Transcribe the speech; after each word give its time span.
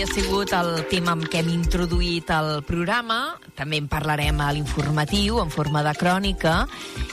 Ha 0.00 0.06
sigut 0.08 0.48
el 0.56 0.86
tema 0.88 1.12
amb 1.12 1.26
què 1.28 1.42
hem 1.42 1.50
introduït 1.52 2.30
el 2.32 2.62
programa. 2.64 3.34
També 3.58 3.76
en 3.82 3.88
parlarem 3.90 4.38
a 4.40 4.46
l'informatiu, 4.56 5.42
en 5.42 5.52
forma 5.52 5.82
de 5.84 5.92
crònica. 5.98 6.54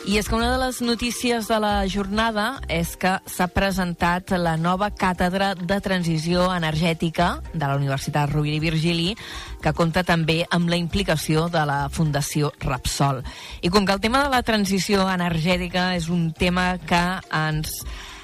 I 0.08 0.16
és 0.22 0.30
que 0.30 0.38
una 0.38 0.54
de 0.54 0.62
les 0.62 0.80
notícies 0.80 1.50
de 1.52 1.58
la 1.60 1.84
jornada 1.92 2.62
és 2.72 2.96
que 2.96 3.18
s'ha 3.28 3.50
presentat 3.52 4.32
la 4.40 4.56
nova 4.56 4.88
càtedra 4.96 5.52
de 5.60 5.82
transició 5.84 6.48
energètica 6.56 7.42
de 7.52 7.66
la 7.66 7.76
Universitat 7.76 8.32
Rovira 8.32 8.56
i 8.56 8.64
Virgili, 8.64 9.12
que 9.60 9.76
compta 9.76 10.06
també 10.08 10.46
amb 10.48 10.72
la 10.72 10.80
implicació 10.80 11.50
de 11.52 11.68
la 11.68 11.90
Fundació 11.92 12.54
Repsol. 12.64 13.20
I 13.60 13.68
com 13.68 13.84
que 13.84 14.00
el 14.00 14.06
tema 14.06 14.24
de 14.24 14.32
la 14.32 14.46
transició 14.48 15.10
energètica 15.12 15.92
és 16.00 16.08
un 16.08 16.30
tema 16.32 16.78
que 16.88 17.04
ens 17.36 17.82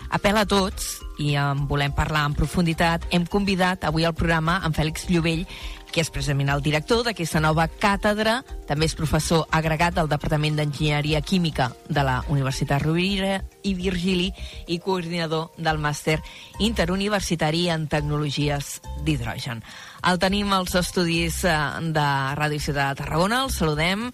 apela 0.09 0.43
a 0.43 0.49
tots 0.49 0.97
i 1.21 1.35
en 1.39 1.67
volem 1.69 1.93
parlar 1.93 2.25
en 2.27 2.35
profunditat, 2.37 3.05
hem 3.13 3.25
convidat 3.29 3.85
avui 3.85 4.05
al 4.05 4.15
programa 4.17 4.59
en 4.65 4.73
Fèlix 4.73 5.07
Llovell, 5.09 5.45
que 5.93 6.01
és 6.01 6.09
precisament 6.09 6.49
el 6.49 6.63
director 6.65 7.03
d'aquesta 7.05 7.39
nova 7.43 7.67
càtedra, 7.69 8.39
també 8.67 8.87
és 8.89 8.95
professor 8.97 9.45
agregat 9.53 9.93
del 9.93 10.09
Departament 10.09 10.57
d'Enginyeria 10.57 11.21
Química 11.21 11.69
de 11.85 12.03
la 12.03 12.17
Universitat 12.33 12.81
Rovira 12.81 13.37
i 13.61 13.75
Virgili 13.77 14.31
i 14.65 14.79
coordinador 14.81 15.53
del 15.57 15.77
màster 15.77 16.17
interuniversitari 16.59 17.67
en 17.69 17.85
tecnologies 17.91 18.79
d'hidrogen. 19.05 19.61
El 20.09 20.19
tenim 20.19 20.51
als 20.51 20.73
estudis 20.75 21.43
eh, 21.45 21.57
de 21.93 22.07
Ràdio 22.41 22.59
Ciutat 22.59 22.97
de 22.97 23.03
Tarragona, 23.03 23.43
el 23.45 23.53
saludem. 23.53 24.09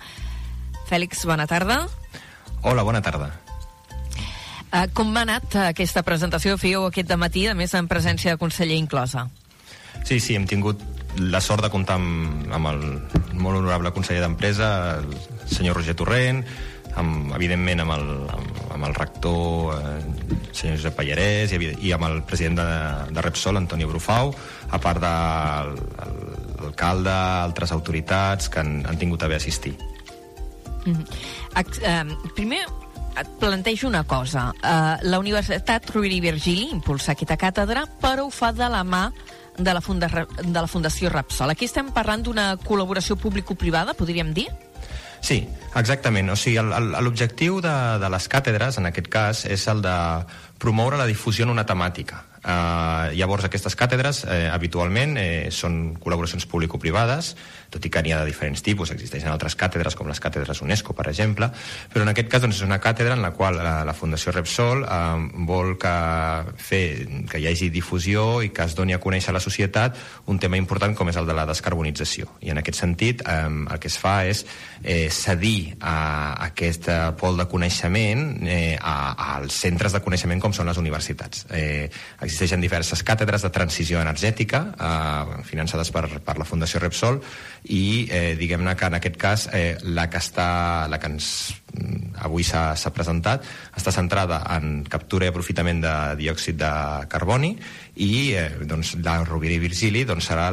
Fèlix, 0.92 1.24
bona 1.30 1.48
tarda. 1.48 1.86
Hola, 2.62 2.84
bona 2.84 3.02
tarda. 3.02 3.32
Uh, 4.70 4.86
com 4.94 5.16
ha 5.18 5.26
anat 5.26 5.56
aquesta 5.72 6.04
presentació? 6.06 6.58
Fèieu 6.62 6.86
aquest 6.86 7.14
matí, 7.18 7.48
a 7.50 7.56
més 7.58 7.74
en 7.74 7.88
presència 7.90 8.36
de 8.36 8.42
conseller 8.42 8.78
inclosa. 8.78 9.28
Sí, 10.06 10.20
sí, 10.20 10.36
hem 10.36 10.46
tingut 10.48 10.82
la 11.18 11.42
sort 11.42 11.66
de 11.66 11.72
comptar 11.74 11.98
amb, 11.98 12.46
amb 12.54 12.70
el 12.70 12.84
molt 13.40 13.58
honorable 13.58 13.92
conseller 13.96 14.22
d'Empresa, 14.22 14.70
el 15.02 15.50
senyor 15.50 15.80
Roger 15.80 15.96
Torrent, 15.98 16.44
amb, 17.00 17.34
evidentment 17.36 17.84
amb 17.84 17.96
el, 17.96 18.08
amb, 18.36 18.62
amb 18.76 18.88
el 18.88 18.96
rector 18.98 19.76
eh, 19.76 20.38
senyor 20.56 20.78
Josep 20.78 20.98
Pallarès 20.98 21.54
i, 21.56 21.60
i 21.88 21.94
amb 21.96 22.08
el 22.10 22.22
president 22.28 22.60
de, 22.60 22.68
de 23.14 23.24
Repsol, 23.26 23.60
Antoni 23.60 23.88
Brufau, 23.90 24.34
a 24.70 24.82
part 24.82 25.02
de 25.04 25.14
l'alcalde, 26.60 27.16
altres 27.46 27.74
autoritats 27.76 28.50
que 28.52 28.62
han, 28.64 28.80
han 28.90 29.00
tingut 29.02 29.24
a 29.24 29.32
bé 29.32 29.40
assistir. 29.40 29.76
Mm 30.86 30.94
-hmm. 30.94 31.06
Eh, 31.60 32.32
primer, 32.36 32.66
et 33.20 33.30
plantejo 33.40 33.88
una 33.88 34.04
cosa. 34.04 34.50
Uh, 34.64 35.00
la 35.08 35.20
Universitat 35.20 35.90
Rovira 35.94 36.16
i 36.16 36.22
Virgili 36.24 36.70
impulsa 36.74 37.14
aquesta 37.14 37.38
càtedra, 37.40 37.86
però 38.02 38.28
ho 38.28 38.32
fa 38.34 38.52
de 38.56 38.70
la 38.72 38.84
mà 38.84 39.10
de 39.60 39.74
la, 39.74 39.82
funda, 39.82 40.08
de 40.08 40.56
la 40.56 40.68
Fundació 40.68 41.12
Repsol. 41.12 41.52
Aquí 41.52 41.68
estem 41.68 41.92
parlant 41.96 42.24
d'una 42.24 42.54
col·laboració 42.64 43.20
público-privada, 43.20 43.94
podríem 43.98 44.32
dir? 44.34 44.48
Sí, 45.20 45.42
exactament. 45.76 46.32
O 46.32 46.38
sigui, 46.40 46.62
l'objectiu 47.04 47.60
de, 47.64 47.76
de 48.00 48.10
les 48.14 48.30
càtedres, 48.32 48.80
en 48.80 48.88
aquest 48.88 49.12
cas, 49.12 49.44
és 49.46 49.68
el 49.68 49.84
de 49.84 49.96
promoure 50.60 51.00
la 51.00 51.10
difusió 51.10 51.44
en 51.44 51.52
una 51.58 51.68
temàtica. 51.68 52.24
Uh, 52.40 53.12
llavors, 53.20 53.44
aquestes 53.44 53.76
càtedres 53.76 54.22
eh, 54.24 54.48
habitualment 54.48 55.18
eh, 55.20 55.50
són 55.52 55.98
col·laboracions 56.00 56.46
público-privades, 56.48 57.34
tot 57.70 57.84
i 57.84 57.92
que 57.92 58.02
n'hi 58.02 58.14
ha 58.16 58.22
de 58.22 58.30
diferents 58.30 58.64
tipus, 58.64 58.94
existeixen 58.94 59.32
altres 59.32 59.58
càtedres, 59.60 59.98
com 60.00 60.08
les 60.08 60.22
càtedres 60.24 60.62
UNESCO, 60.64 60.96
per 60.96 61.10
exemple, 61.12 61.50
però 61.92 62.06
en 62.06 62.14
aquest 62.14 62.30
cas 62.32 62.46
doncs, 62.46 62.62
és 62.62 62.66
una 62.66 62.80
càtedra 62.80 63.18
en 63.18 63.24
la 63.26 63.34
qual 63.36 63.60
la, 63.60 63.74
la 63.84 63.96
Fundació 63.98 64.32
Repsol 64.32 64.86
eh, 64.86 65.02
vol 65.50 65.76
que, 65.82 65.96
fer, 66.64 66.84
que 67.30 67.42
hi 67.44 67.50
hagi 67.52 67.68
difusió 67.76 68.40
i 68.46 68.54
que 68.56 68.64
es 68.64 68.78
doni 68.78 68.96
a 68.96 69.02
conèixer 69.04 69.34
a 69.34 69.38
la 69.38 69.44
societat 69.44 70.00
un 70.32 70.40
tema 70.40 70.58
important 70.58 70.96
com 70.96 71.12
és 71.12 71.20
el 71.20 71.28
de 71.28 71.36
la 71.36 71.46
descarbonització. 71.50 72.38
I 72.40 72.54
en 72.56 72.64
aquest 72.64 72.80
sentit, 72.80 73.26
eh, 73.28 73.42
el 73.50 73.84
que 73.84 73.92
es 73.92 74.00
fa 74.00 74.16
és 74.30 74.46
eh, 74.82 75.10
cedir 75.12 75.76
a, 75.82 75.98
a 76.40 76.50
aquest 76.50 76.88
pol 77.20 77.36
de 77.36 77.50
coneixement 77.52 78.26
eh, 78.48 78.78
a, 78.80 78.96
als 79.36 79.60
centres 79.60 79.92
de 79.92 80.04
coneixement 80.06 80.40
com 80.40 80.56
són 80.56 80.72
les 80.72 80.80
universitats. 80.80 81.44
Eh, 81.52 81.90
Existeixen 82.30 82.62
diverses 82.62 83.02
càtedres 83.02 83.42
de 83.42 83.50
transició 83.50 83.98
energètica 84.04 84.60
eh, 84.70 85.42
finançades 85.48 85.90
per, 85.90 86.04
per 86.22 86.36
la 86.38 86.46
Fundació 86.46 86.78
Repsol 86.84 87.18
i 87.74 88.06
eh, 88.06 88.36
diguem-ne 88.38 88.76
que 88.78 88.86
en 88.86 88.98
aquest 89.00 89.18
cas 89.18 89.48
eh, 89.50 89.82
la 89.98 90.06
que, 90.14 90.22
està, 90.22 90.86
la 90.92 91.00
que 91.02 91.10
ens 91.10 91.30
mm, 91.74 92.22
avui 92.28 92.46
s'ha 92.46 92.94
presentat 92.94 93.48
està 93.74 93.92
centrada 93.96 94.44
en 94.56 94.84
captura 94.86 95.26
i 95.26 95.34
aprofitament 95.34 95.82
de 95.82 95.96
diòxid 96.22 96.62
de 96.62 96.74
carboni 97.10 97.56
i 97.98 98.14
eh, 98.38 98.50
doncs, 98.70 98.94
la 99.02 99.24
Rovira 99.26 99.58
i 99.58 99.64
Virgili 99.66 100.06
doncs, 100.06 100.30
serà 100.30 100.52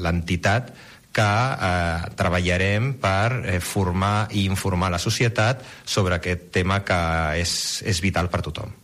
l'entitat 0.00 0.72
que 1.12 1.30
eh, 1.68 2.10
treballarem 2.16 2.94
per 3.02 3.42
eh, 3.44 3.60
formar 3.60 4.30
i 4.32 4.46
informar 4.48 4.94
la 4.94 5.02
societat 5.02 5.60
sobre 5.84 6.16
aquest 6.16 6.48
tema 6.54 6.80
que 6.86 7.00
és, 7.42 7.82
és 7.84 8.00
vital 8.00 8.32
per 8.32 8.46
tothom. 8.46 8.79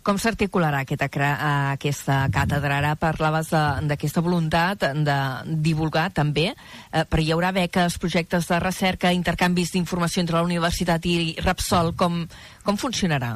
Com 0.00 0.16
s'articularà 0.16 0.80
aquesta, 0.86 1.30
aquesta 1.74 2.22
càtedra? 2.32 2.78
Ara 2.80 2.94
parlaves 2.96 3.50
d'aquesta 3.52 4.22
voluntat 4.24 4.86
de 4.96 5.16
divulgar 5.60 6.08
també, 6.16 6.46
eh, 6.54 7.04
però 7.04 7.20
hi 7.20 7.32
haurà 7.34 7.52
beques, 7.52 7.98
projectes 8.00 8.48
de 8.48 8.60
recerca, 8.64 9.12
intercanvis 9.12 9.74
d'informació 9.74 10.22
entre 10.24 10.38
la 10.38 10.46
universitat 10.46 11.04
i 11.04 11.36
Repsol. 11.44 11.92
Com, 12.00 12.22
com 12.64 12.80
funcionarà? 12.80 13.34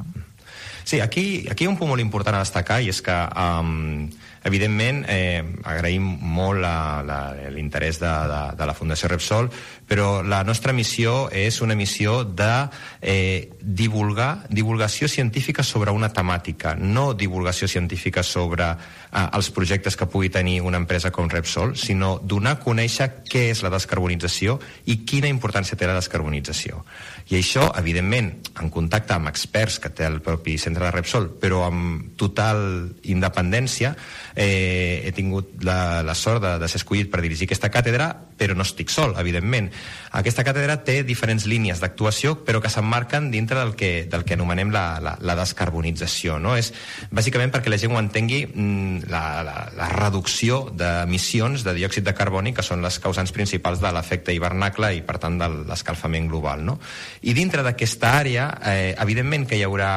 Sí, 0.85 1.01
aquí, 1.01 1.47
aquí 1.51 1.65
hi 1.65 1.69
ha 1.69 1.75
un 1.75 1.77
punt 1.77 1.93
molt 1.93 2.01
important 2.01 2.39
a 2.39 2.45
destacar 2.45 2.81
i 2.81 2.89
és 2.93 3.01
que 3.05 3.17
um, 3.37 4.09
evidentment 4.45 5.05
eh, 5.09 5.43
agraïm 5.65 6.05
molt 6.21 6.61
l'interès 7.55 8.01
de, 8.03 8.13
de, 8.31 8.43
de 8.59 8.69
la 8.69 8.77
Fundació 8.77 9.09
Repsol 9.13 9.51
però 9.89 10.23
la 10.25 10.43
nostra 10.45 10.73
missió 10.73 11.29
és 11.33 11.61
una 11.61 11.77
missió 11.77 12.23
de 12.25 12.69
eh, 13.01 13.51
divulgar 13.61 14.47
divulgació 14.49 15.09
científica 15.09 15.63
sobre 15.63 15.93
una 15.93 16.11
temàtica, 16.13 16.75
no 16.75 17.13
divulgació 17.15 17.69
científica 17.69 18.23
sobre 18.23 18.71
eh, 18.71 19.27
els 19.37 19.51
projectes 19.51 19.97
que 19.97 20.09
pugui 20.09 20.31
tenir 20.33 20.61
una 20.63 20.81
empresa 20.81 21.13
com 21.13 21.29
Repsol, 21.29 21.77
sinó 21.77 22.17
donar 22.23 22.57
a 22.57 22.61
conèixer 22.65 23.11
què 23.29 23.49
és 23.53 23.63
la 23.65 23.73
descarbonització 23.75 24.59
i 24.89 25.03
quina 25.05 25.29
importància 25.29 25.77
té 25.77 25.89
la 25.89 25.99
descarbonització. 25.99 26.85
I 27.31 27.39
això, 27.41 27.71
evidentment, 27.81 28.33
en 28.61 28.73
contacte 28.73 29.17
amb 29.17 29.29
experts 29.29 29.79
que 29.81 29.93
té 29.93 30.09
el 30.09 30.21
propi 30.25 30.57
centre 30.61 30.87
de 30.87 30.93
Repsol, 30.95 31.29
però 31.41 31.65
amb 31.69 32.15
total 32.21 32.91
independència, 33.03 33.95
eh, 34.35 35.03
he 35.07 35.13
tingut 35.13 35.63
la, 35.65 36.03
la 36.03 36.15
sort 36.15 36.43
de, 36.43 36.57
de 36.59 36.69
ser 36.69 36.81
escollit 36.81 37.11
per 37.11 37.23
dirigir 37.23 37.47
aquesta 37.47 37.71
càtedra, 37.73 38.09
però 38.35 38.57
no 38.59 38.67
estic 38.67 38.91
sol, 38.91 39.15
evidentment. 39.21 39.71
Aquesta 40.19 40.45
càtedra 40.47 40.77
té 40.87 41.03
diferents 41.07 41.47
línies 41.51 41.81
d'actuació, 41.83 42.35
però 42.47 42.61
que 42.63 42.73
s'emmarquen 42.73 43.31
dintre 43.31 43.61
del 43.61 43.75
que, 43.79 43.93
del 44.11 44.27
que 44.27 44.35
anomenem 44.35 44.73
la, 44.75 44.85
la, 45.03 45.15
la 45.23 45.39
descarbonització. 45.39 46.41
No? 46.43 46.57
És 46.59 46.73
bàsicament 47.15 47.55
perquè 47.55 47.71
la 47.71 47.79
gent 47.81 47.95
ho 47.95 48.03
entengui 48.03 48.43
mm, 48.49 49.07
la, 49.13 49.25
la, 49.47 49.57
la 49.79 49.91
reducció 49.95 50.65
d'emissions 50.75 51.67
de 51.67 51.77
diòxid 51.79 52.07
de 52.07 52.17
carboni, 52.17 52.55
que 52.55 52.67
són 52.67 52.83
les 52.85 52.99
causants 53.03 53.33
principals 53.35 53.83
de 53.83 53.95
l'efecte 53.95 54.35
hivernacle 54.35 54.95
i, 54.99 55.03
per 55.07 55.21
tant, 55.23 55.39
de 55.39 55.51
l'escalfament 55.71 56.29
global. 56.31 56.65
No? 56.67 56.79
I 57.23 57.37
dintre 57.39 57.63
d'aquesta 57.67 58.17
àrea, 58.19 58.51
eh, 58.67 58.95
evidentment 58.99 59.47
que 59.47 59.59
hi 59.59 59.67
haurà 59.67 59.93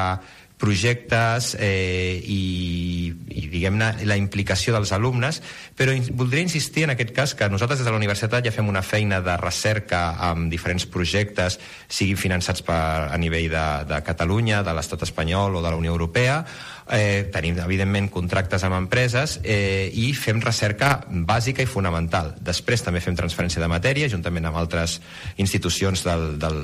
projectes 0.58 1.54
eh, 1.58 2.18
i, 2.18 3.12
i 3.30 3.44
diguem-ne, 3.48 3.92
la 4.10 4.16
implicació 4.18 4.74
dels 4.74 4.90
alumnes, 4.92 5.40
però 5.78 5.94
in, 5.94 6.08
voldria 6.18 6.42
insistir 6.42 6.84
en 6.84 6.94
aquest 6.94 7.12
cas 7.14 7.34
que 7.38 7.48
nosaltres 7.48 7.80
des 7.80 7.86
de 7.86 7.94
la 7.94 8.00
universitat 8.00 8.44
ja 8.44 8.54
fem 8.54 8.68
una 8.68 8.82
feina 8.82 9.22
de 9.24 9.36
recerca 9.38 10.02
amb 10.30 10.50
diferents 10.50 10.88
projectes, 10.90 11.60
siguin 11.86 12.18
finançats 12.18 12.64
per, 12.66 12.80
a 13.08 13.16
nivell 13.22 13.48
de, 13.54 13.68
de 13.88 14.02
Catalunya, 14.04 14.64
de 14.66 14.74
l'estat 14.74 15.06
espanyol 15.06 15.56
o 15.56 15.62
de 15.62 15.70
la 15.70 15.78
Unió 15.78 15.94
Europea, 15.94 16.42
eh, 16.90 17.28
tenim, 17.32 17.58
evidentment, 17.62 18.08
contractes 18.12 18.64
amb 18.64 18.76
empreses 18.78 19.38
eh, 19.42 19.90
i 19.92 20.12
fem 20.16 20.40
recerca 20.42 20.94
bàsica 21.08 21.62
i 21.62 21.68
fonamental. 21.68 22.34
Després 22.44 22.84
també 22.84 23.02
fem 23.04 23.16
transferència 23.18 23.62
de 23.62 23.68
matèria, 23.70 24.08
juntament 24.10 24.48
amb 24.48 24.60
altres 24.60 24.98
institucions 25.36 26.04
del, 26.06 26.26
del, 26.40 26.58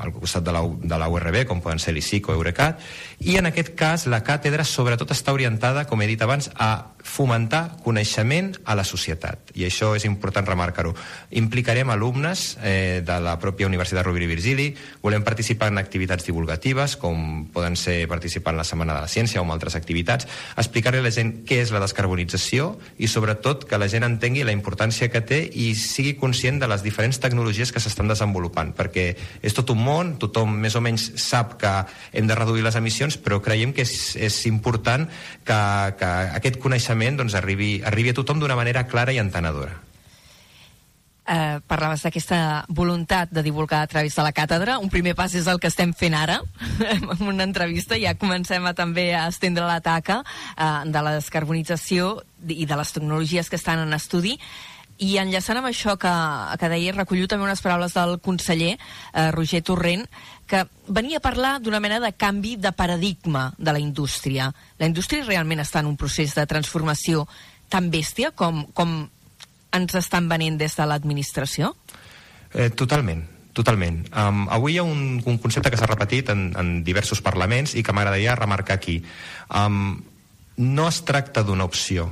al 0.00 0.14
costat 0.16 0.44
de 0.46 0.54
la, 0.54 0.62
de 0.64 1.00
la 1.00 1.08
URB, 1.10 1.42
com 1.48 1.62
poden 1.64 1.82
ser 1.82 1.94
l'ICIC 1.96 2.30
o 2.30 2.36
Eurecat, 2.36 2.80
i 3.20 3.38
en 3.40 3.50
aquest 3.50 3.74
cas 3.78 4.06
la 4.10 4.22
càtedra 4.26 4.64
sobretot 4.66 5.14
està 5.14 5.34
orientada, 5.36 5.86
com 5.88 6.02
he 6.02 6.10
dit 6.10 6.22
abans, 6.22 6.50
a 6.56 6.96
fomentar 7.00 7.80
coneixement 7.84 8.52
a 8.68 8.76
la 8.76 8.84
societat. 8.84 9.54
I 9.56 9.64
això 9.68 9.94
és 9.96 10.04
important 10.04 10.46
remarcar-ho. 10.46 10.92
Implicarem 11.40 11.90
alumnes 11.90 12.58
eh, 12.62 13.00
de 13.06 13.16
la 13.24 13.38
pròpia 13.40 13.68
Universitat 13.70 14.04
Rovira 14.04 14.28
i 14.28 14.32
Virgili, 14.34 14.68
volem 15.02 15.24
participar 15.24 15.70
en 15.72 15.80
activitats 15.80 16.26
divulgatives, 16.28 16.98
com 17.00 17.46
poden 17.54 17.76
ser 17.80 18.02
participar 18.08 18.52
en 18.52 18.60
la 18.60 18.68
Setmana 18.68 18.94
de 18.94 19.06
la 19.06 19.08
Ciència 19.08 19.29
o 19.38 19.44
en 19.44 19.52
altres 19.54 19.76
activitats, 19.78 20.26
explicar-li 20.58 20.98
a 20.98 21.04
la 21.04 21.12
gent 21.14 21.44
què 21.46 21.60
és 21.62 21.70
la 21.70 21.82
descarbonització 21.82 22.72
i 22.98 23.06
sobretot 23.06 23.66
que 23.70 23.78
la 23.78 23.88
gent 23.92 24.06
entengui 24.06 24.42
la 24.42 24.54
importància 24.56 25.10
que 25.12 25.22
té 25.22 25.42
i 25.46 25.70
sigui 25.78 26.16
conscient 26.18 26.58
de 26.58 26.68
les 26.70 26.82
diferents 26.82 27.20
tecnologies 27.22 27.70
que 27.70 27.82
s'estan 27.82 28.10
desenvolupant, 28.10 28.72
perquè 28.74 29.06
és 29.42 29.54
tot 29.54 29.70
un 29.70 29.84
món, 29.84 30.16
tothom 30.18 30.56
més 30.58 30.74
o 30.74 30.82
menys 30.82 31.12
sap 31.20 31.54
que 31.60 31.74
hem 32.12 32.26
de 32.26 32.38
reduir 32.38 32.64
les 32.66 32.80
emissions, 32.80 33.20
però 33.20 33.38
creiem 33.44 33.76
que 33.76 33.86
és, 33.86 34.16
és 34.16 34.40
important 34.50 35.06
que, 35.44 35.60
que 36.00 36.10
aquest 36.40 36.58
coneixement 36.58 37.22
doncs, 37.22 37.38
arribi, 37.38 37.76
arribi 37.86 38.10
a 38.10 38.18
tothom 38.18 38.42
d'una 38.42 38.58
manera 38.58 38.88
clara 38.90 39.14
i 39.14 39.22
entenedora. 39.22 39.89
Eh, 41.28 41.60
parlaves 41.68 42.02
d'aquesta 42.02 42.64
voluntat 42.68 43.30
de 43.30 43.42
divulgar 43.44 43.82
a 43.84 43.86
través 43.86 44.16
de 44.16 44.22
la 44.24 44.32
càtedra. 44.32 44.78
Un 44.80 44.90
primer 44.90 45.14
pas 45.14 45.34
és 45.36 45.46
el 45.46 45.60
que 45.60 45.68
estem 45.68 45.92
fent 45.94 46.16
ara, 46.16 46.40
en 46.94 47.06
una 47.22 47.44
entrevista. 47.44 47.98
Ja 48.00 48.16
comencem 48.18 48.64
a, 48.66 48.72
també 48.74 49.12
a 49.14 49.28
estendre 49.28 49.68
la 49.68 49.80
taca 49.84 50.22
eh, 50.24 50.88
de 50.90 51.04
la 51.04 51.14
descarbonització 51.18 52.16
i 52.48 52.66
de 52.66 52.76
les 52.80 52.92
tecnologies 52.96 53.50
que 53.50 53.60
estan 53.60 53.84
en 53.84 53.94
estudi. 53.94 54.38
I 55.00 55.14
enllaçant 55.20 55.60
amb 55.60 55.70
això 55.70 55.94
que, 56.00 56.10
que 56.60 56.72
deia, 56.72 56.96
recollo 56.96 57.28
també 57.28 57.46
unes 57.46 57.62
paraules 57.64 57.94
del 57.94 58.18
conseller 58.20 58.74
eh, 58.74 59.30
Roger 59.30 59.62
Torrent, 59.64 60.04
que 60.50 60.64
venia 60.88 61.20
a 61.20 61.24
parlar 61.24 61.54
d'una 61.60 61.80
mena 61.80 62.00
de 62.02 62.10
canvi 62.12 62.56
de 62.56 62.72
paradigma 62.72 63.52
de 63.56 63.72
la 63.72 63.80
indústria. 63.80 64.50
La 64.80 64.90
indústria 64.90 65.24
realment 65.24 65.62
està 65.62 65.84
en 65.84 65.88
un 65.92 65.96
procés 66.00 66.34
de 66.34 66.48
transformació 66.50 67.28
tan 67.70 67.88
bèstia 67.92 68.34
com, 68.34 68.64
com 68.74 69.04
ens 69.76 69.94
estan 69.98 70.28
venent 70.28 70.58
des 70.58 70.74
de 70.76 70.86
l'administració? 70.86 71.74
Eh, 72.54 72.70
totalment, 72.70 73.26
Totalment. 73.50 74.04
Um, 74.14 74.44
avui 74.46 74.76
hi 74.76 74.78
ha 74.78 74.84
un, 74.86 75.18
un 75.26 75.38
concepte 75.42 75.72
que 75.72 75.78
s'ha 75.78 75.88
repetit 75.90 76.28
en, 76.30 76.52
en 76.56 76.68
diversos 76.86 77.18
parlaments 77.24 77.74
i 77.74 77.82
que 77.82 77.92
m'agradaria 77.92 78.36
remarcar 78.38 78.76
aquí. 78.78 79.00
Um, 79.50 79.98
no 80.62 80.86
es 80.86 81.00
tracta 81.08 81.42
d'una 81.42 81.66
opció, 81.66 82.06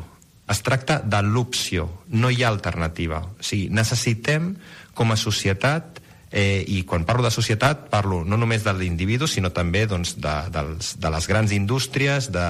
es 0.51 0.63
tracta 0.67 0.99
de 1.05 1.21
l'opció, 1.23 1.87
no 2.09 2.33
hi 2.33 2.43
ha 2.43 2.51
alternativa. 2.51 3.23
O 3.39 3.45
sigui, 3.45 3.69
necessitem, 3.71 4.51
com 4.99 5.15
a 5.15 5.21
societat, 5.21 6.03
eh, 6.31 6.65
i 6.67 6.83
quan 6.89 7.07
parlo 7.09 7.25
de 7.25 7.33
societat 7.33 7.89
parlo 7.93 8.21
no 8.25 8.37
només 8.37 8.65
de 8.65 8.75
l'individu 8.77 9.27
sinó 9.29 9.51
també 9.55 9.87
doncs, 9.89 10.17
de, 10.21 10.35
dels, 10.53 10.95
de 11.01 11.13
les 11.15 11.29
grans 11.31 11.53
indústries 11.57 12.31
de, 12.33 12.47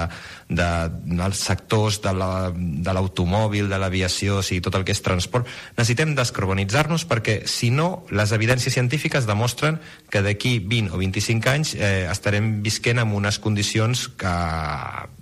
de, 0.49 0.69
dels 1.05 1.43
sectors 1.51 2.01
de 2.03 2.13
l'automòbil, 2.15 3.69
la, 3.69 3.77
de 3.77 3.81
l'aviació 3.83 4.41
o 4.41 4.45
sigui, 4.45 4.63
tot 4.65 4.79
el 4.79 4.87
que 4.87 4.95
és 4.97 5.03
transport. 5.05 5.49
Necessitem 5.77 6.15
descarbonitzar-nos 6.19 7.07
perquè 7.09 7.41
si 7.47 7.71
no 7.75 8.05
les 8.11 8.33
evidències 8.37 8.75
científiques 8.75 9.29
demostren 9.29 9.79
que 10.11 10.23
d'aquí 10.25 10.59
20 10.59 10.97
o 10.97 11.03
25 11.03 11.53
anys 11.53 11.75
eh, 11.79 12.07
estarem 12.11 12.59
visquent 12.65 13.03
en 13.03 13.15
unes 13.15 13.39
condicions 13.39 14.09
que 14.19 14.35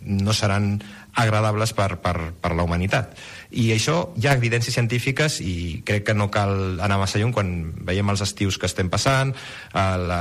no 0.06 0.32
seran 0.36 0.78
agradables 1.16 1.72
per, 1.72 1.96
per, 2.04 2.16
per 2.40 2.52
la 2.54 2.64
humanitat. 2.66 3.16
I 3.56 3.70
això 3.72 4.12
hi 4.18 4.26
ha 4.28 4.34
evidències 4.36 4.74
científiques 4.76 5.38
i 5.40 5.80
crec 5.86 6.04
que 6.10 6.14
no 6.14 6.28
cal 6.34 6.80
anar 6.84 6.98
massa 7.00 7.18
lluny 7.20 7.32
quan 7.32 7.52
veiem 7.88 8.12
els 8.12 8.22
estius 8.24 8.58
que 8.60 8.68
estem 8.68 8.90
passant, 8.92 9.32
eh, 9.32 9.84
la, 10.10 10.20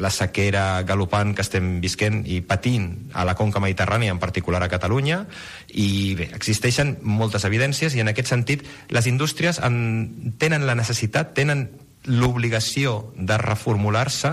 la 0.00 0.12
sequera 0.14 0.64
galopant 0.88 1.34
que 1.36 1.44
estem 1.44 1.76
visquent 1.84 2.22
i 2.24 2.40
patint 2.40 2.88
a 3.12 3.26
la 3.28 3.36
conca 3.36 3.60
mediterrània, 3.60 4.14
en 4.14 4.22
particular 4.22 4.62
a 4.64 4.70
Catalunya, 4.72 5.20
i 5.76 6.16
bé, 6.16 6.30
existeixen 6.36 6.96
moltes 7.02 7.44
evidències 7.44 7.94
i 7.94 8.00
en 8.00 8.08
aquest 8.10 8.32
sentit 8.32 8.64
les 8.88 9.10
indústries 9.10 9.60
en, 9.60 10.34
tenen 10.40 10.64
la 10.66 10.78
necessitat, 10.78 11.34
tenen 11.36 11.68
l'obligació 12.08 13.12
de 13.16 13.36
reformular-se 13.36 14.32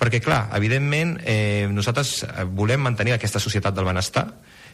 perquè, 0.00 0.22
clar, 0.24 0.46
evidentment, 0.56 1.18
eh, 1.28 1.68
nosaltres 1.70 2.22
volem 2.56 2.80
mantenir 2.82 3.12
aquesta 3.14 3.42
societat 3.42 3.76
del 3.76 3.86
benestar, 3.86 4.30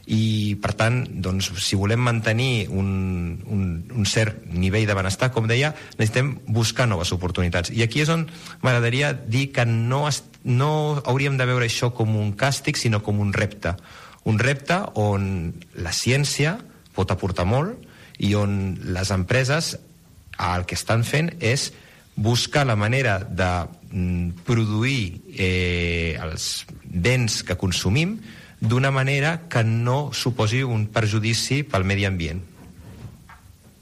i 0.09 0.57
per 0.63 0.73
tant, 0.73 1.03
doncs, 1.21 1.51
si 1.61 1.77
volem 1.77 2.01
mantenir 2.01 2.69
un, 2.73 2.89
un, 3.45 3.65
un 3.93 4.07
cert 4.09 4.47
nivell 4.49 4.87
de 4.89 4.97
benestar, 4.97 5.29
com 5.35 5.49
deia, 5.51 5.75
necessitem 5.99 6.31
buscar 6.49 6.87
noves 6.89 7.13
oportunitats. 7.13 7.73
I 7.77 7.85
aquí 7.85 8.01
és 8.01 8.13
on 8.13 8.25
m'agradaria 8.65 9.13
dir 9.13 9.51
que 9.53 9.67
no, 9.69 10.07
es, 10.09 10.23
no 10.49 10.71
hauríem 11.05 11.37
de 11.37 11.49
veure 11.51 11.69
això 11.69 11.93
com 11.93 12.17
un 12.17 12.33
càstig, 12.41 12.81
sinó 12.81 13.03
com 13.05 13.21
un 13.21 13.35
repte. 13.37 13.75
Un 14.29 14.41
repte 14.41 14.81
on 14.97 15.53
la 15.77 15.93
ciència 15.93 16.57
pot 16.97 17.13
aportar 17.13 17.45
molt 17.49 17.77
i 18.25 18.33
on 18.35 18.79
les 18.89 19.13
empreses 19.15 19.75
el 20.39 20.65
que 20.65 20.79
estan 20.79 21.05
fent 21.05 21.35
és 21.45 21.69
buscar 22.19 22.65
la 22.67 22.77
manera 22.81 23.21
de 23.21 23.51
mm, 23.93 24.43
produir 24.49 25.21
eh, 25.37 26.19
els 26.19 26.65
béns 26.83 27.43
que 27.47 27.61
consumim 27.61 28.17
d'una 28.61 28.91
manera 28.91 29.49
que 29.49 29.63
no 29.65 30.11
suposi 30.13 30.63
un 30.63 30.87
perjudici 30.93 31.63
pel 31.63 31.85
medi 31.85 32.07
ambient. 32.09 32.43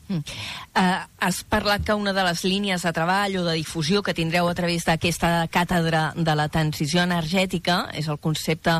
Uh, 0.06 1.02
has 1.18 1.40
parlat 1.42 1.82
que 1.82 1.94
una 1.98 2.12
de 2.14 2.22
les 2.22 2.44
línies 2.46 2.84
de 2.86 2.92
treball 2.94 3.40
o 3.40 3.44
de 3.48 3.56
difusió 3.58 4.04
que 4.06 4.14
tindreu 4.14 4.46
a 4.46 4.54
través 4.54 4.86
d'aquesta 4.86 5.48
càtedra 5.50 6.12
de 6.14 6.34
la 6.38 6.46
transició 6.46 7.02
energètica 7.02 7.88
és 7.96 8.06
el 8.06 8.20
concepte 8.22 8.78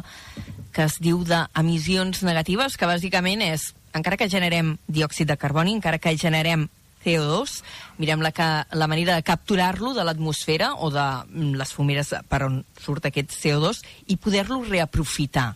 que 0.76 0.86
es 0.86 1.00
diu 1.02 1.24
d'emissions 1.26 2.22
negatives, 2.22 2.76
que 2.76 2.86
bàsicament 2.86 3.42
és, 3.42 3.72
encara 3.96 4.20
que 4.20 4.30
generem 4.30 4.76
diòxid 4.86 5.32
de 5.32 5.38
carboni, 5.40 5.74
encara 5.74 5.98
que 5.98 6.14
generem 6.20 6.68
CO2, 7.02 7.60
mirem 7.98 8.22
la, 8.22 8.30
que, 8.34 8.46
la 8.70 8.86
manera 8.86 9.16
de 9.16 9.26
capturar-lo 9.26 9.94
de 9.94 10.04
l'atmosfera 10.04 10.74
o 10.78 10.90
de 10.94 11.06
mm, 11.26 11.54
les 11.58 11.72
fumeres 11.72 12.12
per 12.28 12.44
on 12.46 12.60
surt 12.82 13.06
aquest 13.08 13.34
CO2 13.34 13.82
i 14.12 14.18
poder-lo 14.18 14.62
reaprofitar. 14.66 15.54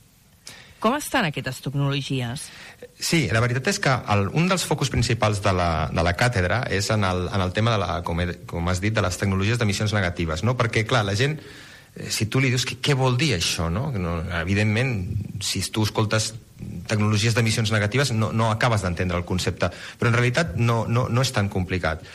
Com 0.81 0.97
estan 0.97 1.27
aquestes 1.29 1.61
tecnologies? 1.61 2.47
Sí, 2.97 3.27
la 3.32 3.43
veritat 3.44 3.69
és 3.69 3.79
que 3.85 3.93
el, 4.15 4.31
un 4.37 4.47
dels 4.49 4.65
focus 4.65 4.88
principals 4.93 5.43
de 5.44 5.53
la, 5.53 5.88
de 5.93 6.05
la 6.05 6.15
càtedra 6.17 6.62
és 6.73 6.88
en 6.94 7.05
el, 7.05 7.27
en 7.29 7.44
el 7.44 7.53
tema, 7.56 7.75
de 7.77 7.82
la, 7.82 7.99
com, 8.06 8.23
he, 8.25 8.38
com 8.49 8.71
has 8.73 8.81
dit, 8.81 8.94
de 8.97 9.05
les 9.05 9.21
tecnologies 9.21 9.61
d'emissions 9.61 9.93
negatives, 9.93 10.44
no? 10.47 10.56
perquè, 10.56 10.87
clar, 10.88 11.05
la 11.05 11.17
gent, 11.21 11.37
eh, 11.37 12.09
si 12.09 12.31
tu 12.32 12.41
li 12.41 12.49
dius 12.49 12.65
que, 12.65 12.79
què 12.81 12.97
vol 12.97 13.21
dir 13.21 13.35
això, 13.37 13.69
no? 13.69 13.91
no 13.93 14.23
evidentment, 14.41 14.97
si 15.44 15.61
tu 15.69 15.85
escoltes 15.85 16.32
tecnologies 16.88 17.37
d'emissions 17.37 17.73
negatives 17.73 18.11
no, 18.12 18.33
no 18.37 18.50
acabes 18.50 18.83
d'entendre 18.85 19.21
el 19.21 19.29
concepte, 19.29 19.69
però 20.00 20.11
en 20.11 20.17
realitat 20.17 20.56
no, 20.56 20.83
no, 20.88 21.06
no 21.12 21.25
és 21.25 21.33
tan 21.37 21.53
complicat. 21.53 22.09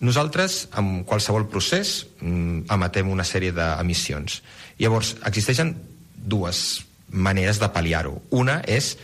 Nosaltres, 0.00 0.66
amb 0.76 1.04
qualsevol 1.08 1.50
procés, 1.52 1.98
mm, 2.20 2.66
emetem 2.72 3.12
una 3.12 3.24
sèrie 3.24 3.52
d'emissions. 3.56 4.42
Llavors, 4.80 5.14
existeixen 5.24 5.76
dues 6.16 6.66
maneres 7.10 7.60
de 7.62 7.68
pal·liar-ho. 7.72 8.20
Una 8.30 8.60
és 8.66 8.96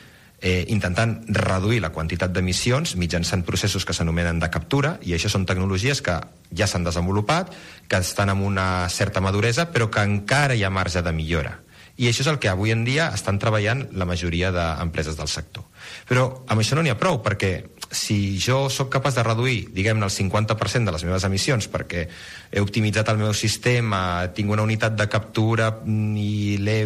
eh, 0.42 0.64
intentant 0.68 1.14
reduir 1.30 1.80
la 1.80 1.92
quantitat 1.94 2.32
d'emissions 2.34 2.96
mitjançant 2.98 3.44
processos 3.46 3.86
que 3.86 3.94
s'anomenen 3.94 4.42
de 4.42 4.50
captura, 4.50 4.96
i 5.06 5.14
això 5.14 5.30
són 5.30 5.46
tecnologies 5.46 6.02
que 6.02 6.18
ja 6.50 6.66
s'han 6.66 6.84
desenvolupat, 6.84 7.54
que 7.88 8.02
estan 8.02 8.34
amb 8.34 8.44
una 8.44 8.88
certa 8.90 9.22
maduresa, 9.22 9.70
però 9.72 9.88
que 9.90 10.02
encara 10.02 10.58
hi 10.58 10.64
ha 10.64 10.70
marge 10.70 11.02
de 11.02 11.14
millora. 11.14 11.60
I 11.96 12.08
això 12.08 12.24
és 12.24 12.30
el 12.32 12.40
que 12.40 12.48
avui 12.48 12.72
en 12.72 12.84
dia 12.84 13.10
estan 13.14 13.38
treballant 13.38 13.84
la 13.92 14.08
majoria 14.08 14.50
d'empreses 14.50 15.16
del 15.18 15.28
sector. 15.28 15.64
Però 16.08 16.44
amb 16.48 16.62
això 16.62 16.74
no 16.74 16.82
n'hi 16.82 16.90
ha 16.90 16.98
prou, 16.98 17.20
perquè 17.22 17.52
si 17.92 18.38
jo 18.40 18.66
sóc 18.72 18.88
capaç 18.90 19.18
de 19.18 19.24
reduir, 19.26 19.58
diguem-ne, 19.76 20.08
el 20.08 20.12
50% 20.12 20.88
de 20.88 20.94
les 20.94 21.04
meves 21.04 21.26
emissions 21.28 21.68
perquè 21.70 22.06
he 22.50 22.62
optimitzat 22.64 23.12
el 23.12 23.20
meu 23.20 23.34
sistema, 23.36 24.32
tinc 24.34 24.50
una 24.50 24.64
unitat 24.64 24.96
de 24.96 25.06
captura 25.12 25.68
i 25.86 26.56
l'he 26.58 26.80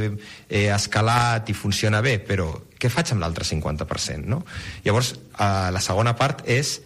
escalat 0.75 1.49
i 1.49 1.57
funciona 1.57 2.03
bé, 2.03 2.19
però 2.19 2.51
què 2.77 2.91
faig 2.93 3.15
amb 3.15 3.23
l'altre 3.25 3.47
50%? 3.47 4.27
No? 4.27 4.43
Llavors, 4.85 5.15
eh, 5.15 5.71
la 5.73 5.83
segona 5.83 6.17
part 6.19 6.43
és 6.51 6.77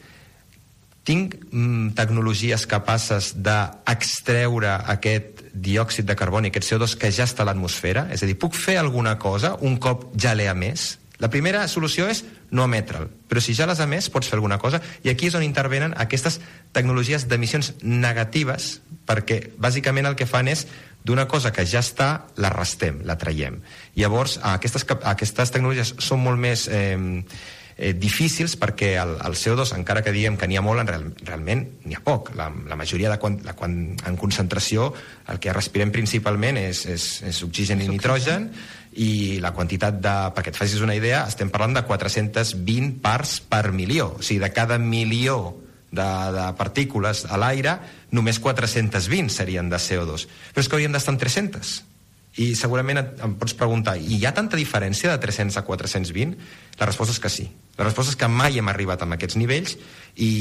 tinc 1.09 1.35
mm, 1.51 1.95
tecnologies 1.97 2.67
capaces 2.69 3.33
d'extreure 3.41 4.77
aquest 4.93 5.47
diòxid 5.51 6.07
de 6.07 6.17
carboni, 6.17 6.53
aquest 6.53 6.69
CO2 6.71 6.97
que 7.01 7.11
ja 7.11 7.27
està 7.27 7.43
a 7.43 7.49
l'atmosfera? 7.49 8.07
És 8.13 8.23
a 8.23 8.29
dir, 8.29 8.37
puc 8.39 8.55
fer 8.55 8.77
alguna 8.79 9.17
cosa 9.19 9.57
un 9.67 9.81
cop 9.83 10.11
ja 10.21 10.37
l'he 10.37 10.51
emès? 10.53 10.93
La 11.21 11.29
primera 11.29 11.67
solució 11.69 12.09
és 12.09 12.23
no 12.51 12.65
emetre'l, 12.65 13.11
però 13.29 13.43
si 13.45 13.55
ja 13.57 13.67
l'has 13.69 13.83
emès 13.85 14.09
pots 14.13 14.31
fer 14.31 14.39
alguna 14.39 14.59
cosa 14.59 14.81
i 15.05 15.13
aquí 15.13 15.29
és 15.29 15.37
on 15.37 15.45
intervenen 15.45 15.95
aquestes 16.01 16.41
tecnologies 16.73 17.29
d'emissions 17.29 17.75
negatives 17.83 18.79
perquè 19.07 19.43
bàsicament 19.61 20.09
el 20.09 20.17
que 20.17 20.29
fan 20.29 20.49
és 20.49 20.67
d'una 21.05 21.27
cosa 21.29 21.53
que 21.53 21.65
ja 21.69 21.81
està, 21.81 22.27
la 22.37 22.51
restem, 22.53 23.01
la 23.09 23.17
traiem. 23.21 23.61
Llavors, 23.97 24.39
aquestes, 24.45 24.85
aquestes 25.09 25.53
tecnologies 25.53 25.95
són 26.01 26.21
molt 26.25 26.41
més 26.41 26.67
eh, 26.69 26.97
eh, 27.81 27.93
difícils 27.97 28.57
perquè 28.61 28.93
el, 29.01 29.15
el 29.25 29.37
CO2, 29.39 29.73
encara 29.79 30.05
que 30.05 30.13
diguem 30.13 30.37
que 30.37 30.49
n'hi 30.49 30.59
ha 30.61 30.65
molt, 30.65 30.83
en 30.83 30.91
real, 30.91 31.07
realment 31.25 31.65
n'hi 31.87 31.97
ha 31.97 32.03
poc. 32.05 32.35
La, 32.39 32.51
la 32.69 32.77
majoria 32.77 33.13
de 33.15 33.19
quan, 33.23 33.41
la, 33.47 33.57
quan, 33.57 33.79
en 33.97 34.21
concentració 34.21 34.91
el 35.33 35.41
que 35.41 35.57
respirem 35.57 35.93
principalment 35.95 36.61
és, 36.61 36.85
és, 36.85 37.09
és 37.33 37.43
oxigen 37.49 37.81
i 37.81 37.89
nitrogen 37.89 38.51
i 38.93 39.39
la 39.43 39.53
quantitat 39.55 40.01
de... 40.03 40.15
perquè 40.35 40.51
et 40.51 40.59
facis 40.59 40.83
una 40.83 40.97
idea, 40.99 41.23
estem 41.29 41.51
parlant 41.53 41.77
de 41.77 41.85
420 41.87 42.99
parts 43.03 43.39
per 43.47 43.71
milió. 43.73 44.17
O 44.19 44.25
sigui, 44.25 44.41
de 44.43 44.51
cada 44.55 44.79
milió 44.83 45.55
de, 45.91 46.09
de 46.35 46.49
partícules 46.59 47.25
a 47.31 47.39
l'aire, 47.39 47.77
només 48.11 48.41
420 48.43 49.31
serien 49.31 49.71
de 49.71 49.79
CO2. 49.79 50.27
Però 50.51 50.65
és 50.65 50.69
que 50.69 50.79
haurien 50.79 50.95
d'estar 50.97 51.15
en 51.15 51.23
300. 51.23 51.73
I 52.41 52.53
segurament 52.55 53.01
et, 53.01 53.17
em 53.27 53.35
pots 53.39 53.55
preguntar, 53.59 53.97
hi 53.99 54.21
ha 54.27 54.35
tanta 54.35 54.59
diferència 54.59 55.11
de 55.11 55.23
300 55.23 55.59
a 55.59 55.65
420? 55.67 56.37
La 56.79 56.87
resposta 56.87 57.15
és 57.15 57.23
que 57.23 57.33
sí. 57.33 57.49
La 57.79 57.87
resposta 57.87 58.15
és 58.15 58.19
que 58.19 58.31
mai 58.31 58.59
hem 58.59 58.71
arribat 58.71 59.03
a 59.03 59.11
aquests 59.19 59.39
nivells 59.39 59.77
i, 60.17 60.33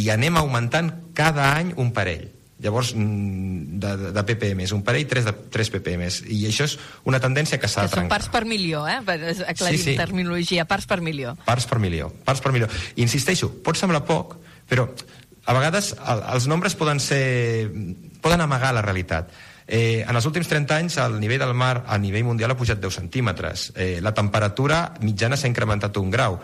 i 0.00 0.08
anem 0.12 0.36
augmentant 0.40 0.92
cada 1.16 1.52
any 1.56 1.72
un 1.80 1.92
parell 1.96 2.28
Llavors, 2.62 2.92
mm, 2.94 3.78
de, 3.82 4.12
de 4.12 4.22
ppm, 4.22 4.66
un 4.76 4.82
parell, 4.86 5.06
3, 5.10 5.24
de, 5.26 5.32
3 5.50 5.70
ppm. 5.74 6.08
I 6.30 6.44
això 6.46 6.68
és 6.68 6.76
una 7.08 7.18
tendència 7.22 7.58
que 7.58 7.70
s'ha 7.70 7.88
de 7.88 7.94
trencar. 7.94 8.06
són 8.06 8.12
parts 8.12 8.30
per 8.30 8.44
milió, 8.46 8.84
eh? 8.86 9.00
Aclarim 9.02 9.80
sí, 9.80 9.92
sí. 9.92 9.96
terminologia, 9.98 10.66
parts 10.70 10.86
per 10.86 11.00
milió. 11.02 11.34
Parts 11.46 11.66
per 11.66 11.80
milió, 11.82 12.12
parts 12.24 12.44
per 12.44 12.52
milió. 12.54 12.68
Insisteixo, 13.02 13.50
pot 13.66 13.80
semblar 13.80 14.04
poc, 14.06 14.36
però 14.70 14.86
a 15.44 15.56
vegades 15.56 15.94
el, 15.98 16.26
els 16.36 16.46
nombres 16.46 16.78
poden 16.78 17.00
ser... 17.02 17.70
poden 18.22 18.44
amagar 18.44 18.70
la 18.76 18.82
realitat. 18.84 19.32
Eh, 19.66 20.04
en 20.06 20.14
els 20.14 20.26
últims 20.26 20.48
30 20.50 20.76
anys 20.76 20.98
el 21.02 21.18
nivell 21.22 21.40
del 21.42 21.54
mar 21.54 21.84
a 21.86 21.96
nivell 21.98 22.26
mundial 22.26 22.52
ha 22.52 22.58
pujat 22.58 22.78
10 22.82 22.98
centímetres. 23.02 23.70
Eh, 23.74 23.98
la 24.02 24.14
temperatura 24.14 24.92
mitjana 25.00 25.38
s'ha 25.38 25.50
incrementat 25.50 25.96
un 25.98 26.10
grau 26.10 26.38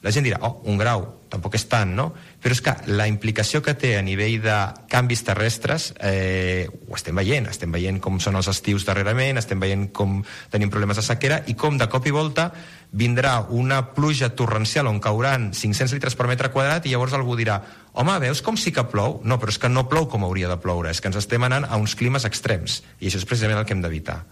la 0.00 0.12
gent 0.14 0.24
dirà, 0.24 0.38
oh, 0.46 0.62
un 0.70 0.78
grau, 0.80 1.02
tampoc 1.30 1.54
és 1.58 1.66
tant, 1.70 1.90
no? 1.94 2.08
Però 2.40 2.54
és 2.56 2.62
que 2.64 2.72
la 2.88 3.06
implicació 3.08 3.60
que 3.62 3.74
té 3.78 3.92
a 3.98 4.02
nivell 4.02 4.38
de 4.42 4.56
canvis 4.90 5.22
terrestres 5.26 5.90
eh, 6.00 6.66
ho 6.88 6.96
estem 6.96 7.20
veient. 7.20 7.46
Estem 7.52 7.70
veient 7.72 8.00
com 8.02 8.16
són 8.22 8.38
els 8.40 8.48
estius 8.50 8.86
darrerament, 8.88 9.38
estem 9.38 9.60
veient 9.60 9.90
com 9.94 10.22
tenim 10.50 10.72
problemes 10.72 10.98
de 10.98 11.04
sequera 11.04 11.42
i 11.52 11.54
com 11.54 11.78
de 11.78 11.88
cop 11.92 12.08
i 12.08 12.14
volta 12.16 12.48
vindrà 12.90 13.36
una 13.54 13.82
pluja 13.94 14.32
torrencial 14.34 14.88
on 14.90 14.98
cauran 15.04 15.50
500 15.54 15.94
litres 15.94 16.16
per 16.18 16.26
metre 16.26 16.50
quadrat 16.50 16.88
i 16.88 16.94
llavors 16.94 17.14
algú 17.14 17.36
dirà 17.38 17.60
home, 17.92 18.16
veus 18.24 18.42
com 18.42 18.58
sí 18.58 18.72
que 18.74 18.88
plou? 18.90 19.20
No, 19.22 19.38
però 19.38 19.54
és 19.54 19.60
que 19.60 19.70
no 19.70 19.86
plou 19.88 20.08
com 20.10 20.24
hauria 20.26 20.50
de 20.50 20.58
ploure, 20.58 20.90
és 20.90 21.00
que 21.00 21.12
ens 21.12 21.20
estem 21.20 21.44
anant 21.46 21.68
a 21.68 21.78
uns 21.78 21.94
climes 21.94 22.26
extrems 22.26 22.80
i 22.98 23.06
això 23.06 23.20
és 23.20 23.28
precisament 23.28 23.60
el 23.60 23.68
que 23.68 23.76
hem 23.76 23.84
d'evitar. 23.84 24.24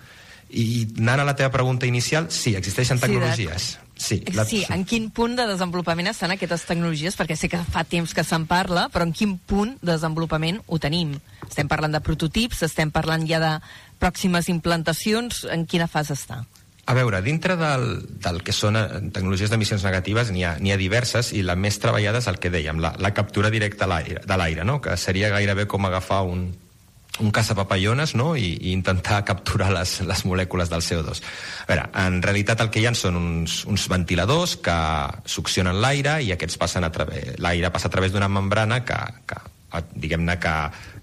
I 0.49 0.87
anant 0.97 1.21
a 1.21 1.27
la 1.29 1.37
teva 1.37 1.51
pregunta 1.53 1.87
inicial, 1.87 2.31
sí, 2.33 2.55
existeixen 2.57 3.01
tecnologies. 3.01 3.77
Sí, 3.99 4.23
la... 4.33 4.45
sí, 4.47 4.63
en 4.71 4.85
quin 4.87 5.11
punt 5.11 5.35
de 5.37 5.45
desenvolupament 5.51 6.09
estan 6.09 6.33
aquestes 6.33 6.65
tecnologies? 6.69 7.19
Perquè 7.19 7.37
sé 7.37 7.51
que 7.51 7.61
fa 7.67 7.83
temps 7.85 8.15
que 8.15 8.25
se'n 8.25 8.47
parla, 8.49 8.87
però 8.95 9.05
en 9.05 9.13
quin 9.13 9.35
punt 9.39 9.75
de 9.83 9.91
desenvolupament 9.91 10.63
ho 10.67 10.79
tenim? 10.81 11.17
Estem 11.49 11.69
parlant 11.69 11.97
de 11.97 12.01
prototips, 12.05 12.63
estem 12.65 12.95
parlant 12.95 13.27
ja 13.29 13.43
de 13.43 13.51
pròximes 13.99 14.49
implantacions, 14.49 15.43
en 15.51 15.67
quina 15.67 15.91
fase 15.91 16.15
està? 16.15 16.45
A 16.89 16.95
veure, 16.97 17.21
dintre 17.21 17.59
del, 17.61 17.83
del 18.23 18.39
que 18.41 18.55
són 18.57 18.79
eh, 18.81 18.87
tecnologies 19.13 19.51
d'emissions 19.53 19.83
negatives 19.85 20.31
n'hi 20.33 20.47
ha, 20.47 20.55
ha 20.57 20.79
diverses 20.81 21.35
i 21.37 21.43
la 21.45 21.59
més 21.59 21.77
treballada 21.83 22.23
és 22.23 22.31
el 22.31 22.39
que 22.41 22.49
dèiem, 22.55 22.81
la, 22.81 22.95
la 22.97 23.13
captura 23.13 23.51
directa 23.53 23.85
de 23.85 24.39
l'aire, 24.41 24.65
no? 24.65 24.79
que 24.81 24.97
seria 24.97 25.29
gairebé 25.35 25.67
com 25.69 25.85
agafar 25.85 26.23
un, 26.25 26.47
un 27.21 27.31
caçapapallones 27.35 28.15
no? 28.19 28.33
I, 28.37 28.55
i 28.61 28.73
intentar 28.73 29.23
capturar 29.29 29.71
les, 29.75 29.99
les 30.07 30.25
molècules 30.29 30.71
del 30.71 30.85
CO2. 30.85 31.23
A 31.65 31.69
veure, 31.71 31.87
en 32.05 32.21
realitat 32.25 32.63
el 32.65 32.73
que 32.75 32.83
hi 32.83 32.89
ha 32.89 32.95
són 32.97 33.19
uns, 33.19 33.63
uns 33.69 33.89
ventiladors 33.91 34.57
que 34.65 34.79
succionen 35.29 35.81
l'aire 35.83 36.19
i 36.25 36.33
aquests 36.35 36.59
passen 36.61 36.87
a 36.87 36.93
través... 36.95 37.37
L'aire 37.43 37.73
passa 37.75 37.91
a 37.91 37.95
través 37.95 38.15
d'una 38.15 38.31
membrana 38.33 38.83
que, 38.87 38.99
que 39.29 39.41
diguem-ne, 39.95 40.39
que 40.41 40.55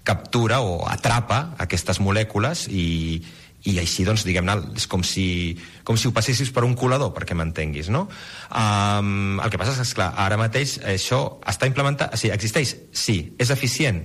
captura 0.06 0.60
o 0.60 0.80
atrapa 0.88 1.56
aquestes 1.62 2.00
molècules 2.02 2.66
i, 2.70 3.20
i 3.66 3.78
així, 3.82 4.04
doncs, 4.06 4.24
diguem-ne, 4.26 4.56
és 4.78 4.86
com 4.90 5.02
si, 5.06 5.56
com 5.86 5.98
si 5.98 6.08
ho 6.08 6.14
passessis 6.14 6.52
per 6.54 6.64
un 6.66 6.76
colador, 6.78 7.12
perquè 7.14 7.36
m'entenguis, 7.38 7.90
no? 7.94 8.06
Um, 8.50 9.40
el 9.42 9.50
que 9.50 9.60
passa 9.60 9.74
és 9.74 9.82
que, 9.82 9.88
esclar, 9.90 10.12
ara 10.26 10.38
mateix 10.40 10.78
això 10.94 11.24
està 11.46 11.70
implementat... 11.70 12.14
O 12.14 12.20
sigui, 12.20 12.34
existeix? 12.34 12.76
Sí. 12.94 13.18
És 13.42 13.50
eficient? 13.54 14.04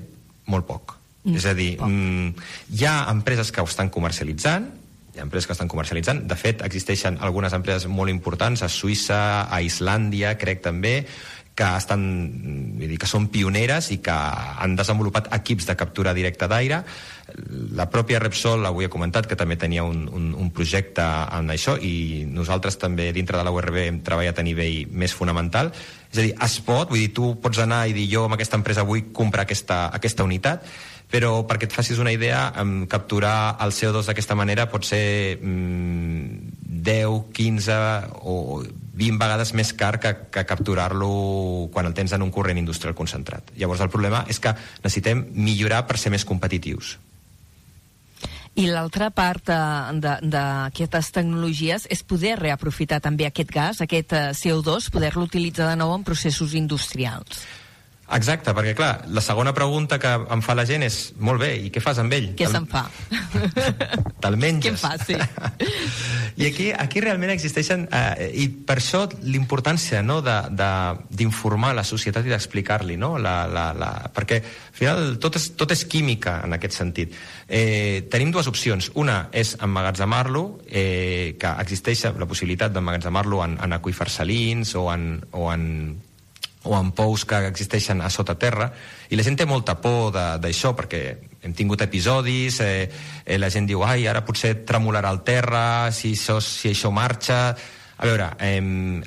Molt 0.50 0.68
poc. 0.70 1.01
Mm. 1.24 1.36
És 1.38 1.46
a 1.46 1.54
dir, 1.54 1.76
mm, 1.78 2.34
hi 2.78 2.86
ha 2.86 2.96
empreses 3.12 3.52
que 3.52 3.62
ho 3.62 3.70
estan 3.70 3.90
comercialitzant, 3.90 4.72
hi 5.14 5.20
ha 5.20 5.26
empreses 5.28 5.48
que 5.48 5.54
estan 5.54 5.68
comercialitzant. 5.68 6.24
De 6.28 6.36
fet, 6.36 6.64
existeixen 6.66 7.18
algunes 7.22 7.54
empreses 7.54 7.88
molt 7.88 8.10
importants 8.10 8.64
a 8.64 8.70
Suïssa, 8.70 9.48
a 9.52 9.62
Islàndia, 9.62 10.38
crec 10.40 10.64
també, 10.64 11.06
que 11.52 11.68
estan, 11.78 12.04
vull 12.80 12.88
dir, 12.88 12.98
que 12.98 13.10
són 13.10 13.28
pioneres 13.32 13.92
i 13.92 14.00
que 14.04 14.14
han 14.14 14.78
desenvolupat 14.80 15.28
equips 15.36 15.68
de 15.68 15.76
captura 15.76 16.14
directa 16.16 16.48
d'aire. 16.48 16.80
La 17.76 17.90
pròpia 17.92 18.22
Repsol, 18.24 18.66
avui 18.66 18.88
he 18.88 18.92
comentat, 18.92 19.28
que 19.28 19.36
també 19.36 19.58
tenia 19.60 19.84
un, 19.84 20.08
un, 20.08 20.32
un 20.34 20.52
projecte 20.56 21.04
en 21.04 21.52
això 21.52 21.76
i 21.78 22.24
nosaltres 22.26 22.80
també 22.80 23.12
dintre 23.12 23.38
de 23.38 23.44
la 23.44 23.52
URB 23.54 23.82
hem 23.84 24.00
treballat 24.06 24.40
a 24.40 24.48
nivell 24.48 24.88
més 24.96 25.14
fonamental. 25.14 25.74
És 26.12 26.20
a 26.20 26.24
dir, 26.26 26.32
es 26.44 26.58
pot, 26.68 26.90
vull 26.92 27.00
dir, 27.00 27.12
tu 27.16 27.36
pots 27.42 27.62
anar 27.64 27.86
i 27.88 27.96
dir 27.96 28.08
jo 28.12 28.26
amb 28.28 28.36
aquesta 28.36 28.60
empresa 28.60 28.84
vull 28.88 29.06
comprar 29.16 29.46
aquesta, 29.48 29.86
aquesta 29.96 30.26
unitat, 30.28 30.66
però 31.12 31.42
perquè 31.48 31.68
et 31.68 31.76
facis 31.76 32.00
una 32.00 32.12
idea, 32.16 32.50
capturar 32.92 33.58
el 33.64 33.74
CO2 33.76 34.08
d'aquesta 34.08 34.36
manera 34.36 34.68
pot 34.72 34.88
ser 34.88 35.40
um, 35.44 36.52
10, 36.64 37.32
15 37.36 37.78
o 38.24 38.64
20 38.64 39.20
vegades 39.20 39.54
més 39.58 39.72
car 39.76 39.98
que, 40.00 40.14
que 40.32 40.46
capturar-lo 40.48 41.12
quan 41.72 41.88
el 41.88 41.96
tens 41.96 42.16
en 42.16 42.24
un 42.24 42.32
corrent 42.32 42.60
industrial 42.60 42.96
concentrat. 42.96 43.52
Llavors 43.60 43.84
el 43.84 43.92
problema 43.92 44.26
és 44.32 44.40
que 44.40 44.56
necessitem 44.56 45.26
millorar 45.36 45.86
per 45.88 46.00
ser 46.00 46.12
més 46.16 46.28
competitius. 46.28 46.98
I 48.60 48.66
l'altra 48.68 49.08
part 49.16 49.48
d'aquestes 49.48 51.12
tecnologies 51.16 51.86
és 51.88 52.04
poder 52.04 52.36
reaprofitar 52.40 53.00
també 53.00 53.26
aquest 53.30 53.54
gas, 53.54 53.80
aquest 53.84 54.12
eh, 54.12 54.24
CO2, 54.36 54.90
poder-lo 54.92 55.24
utilitzar 55.24 55.70
de 55.70 55.78
nou 55.80 55.94
en 55.96 56.04
processos 56.04 56.56
industrials. 56.60 57.46
Exacte, 58.12 58.52
perquè 58.56 58.74
clar, 58.76 58.92
la 59.08 59.22
segona 59.24 59.54
pregunta 59.56 59.98
que 60.02 60.10
em 60.12 60.42
fa 60.44 60.56
la 60.58 60.66
gent 60.68 60.84
és 60.84 60.98
molt 61.24 61.40
bé, 61.40 61.54
i 61.68 61.70
què 61.72 61.80
fas 61.84 62.02
amb 62.02 62.12
ell? 62.16 62.32
Què 62.36 62.50
se'n 62.52 62.68
fa? 62.68 62.84
Te'l 64.24 64.38
menges? 64.40 64.74
Què 64.74 64.80
fa, 64.82 64.98
sí. 65.00 65.16
I 66.42 66.48
aquí, 66.50 66.68
aquí 66.76 67.04
realment 67.04 67.32
existeixen, 67.34 67.88
eh, 67.92 68.28
i 68.44 68.48
per 68.68 68.78
això 68.82 69.06
l'importància 69.24 70.02
no, 70.04 70.20
d'informar 70.22 71.74
la 71.78 71.86
societat 71.88 72.28
i 72.28 72.34
d'explicar-li, 72.34 72.98
no? 73.00 73.14
La, 73.22 73.46
la, 73.48 73.70
la, 73.78 73.92
perquè 74.12 74.42
al 74.42 74.78
final 74.78 75.16
tot 75.24 75.40
és, 75.40 75.50
tot 75.60 75.72
és 75.72 75.86
química 75.88 76.40
en 76.46 76.58
aquest 76.58 76.78
sentit. 76.80 77.16
Eh, 77.48 78.08
tenim 78.12 78.32
dues 78.36 78.48
opcions. 78.52 78.92
Una 79.00 79.26
és 79.32 79.56
emmagatzemar-lo, 79.62 80.46
eh, 80.68 81.36
que 81.40 81.56
existeix 81.64 82.06
la 82.12 82.28
possibilitat 82.28 82.76
d'emmagatzemar-lo 82.76 83.44
en, 83.46 83.60
en 83.64 83.80
aquífers 83.80 84.22
salins 84.22 84.76
o 84.76 84.88
en, 84.94 85.14
o 85.32 85.52
en 85.54 85.68
o 86.64 86.78
en 86.78 86.92
pous 86.94 87.26
que 87.26 87.40
existeixen 87.50 88.02
a 88.02 88.10
sota 88.14 88.38
terra 88.38 88.70
i 89.10 89.18
la 89.18 89.26
gent 89.26 89.40
té 89.40 89.48
molta 89.50 89.80
por 89.82 90.14
d'això 90.14 90.76
perquè 90.78 91.02
hem 91.42 91.54
tingut 91.58 91.82
episodis 91.82 92.60
eh, 92.62 92.90
eh, 93.26 93.38
la 93.42 93.50
gent 93.50 93.70
diu, 93.70 93.84
ai, 93.84 94.06
ara 94.08 94.26
potser 94.26 94.60
tremolarà 94.68 95.10
el 95.10 95.24
terra 95.26 95.92
si 95.92 96.14
això, 96.14 96.40
si 96.42 96.70
això 96.74 96.94
marxa 96.94 97.42
a 98.02 98.08
veure, 98.10 98.32
eh, 98.42 98.62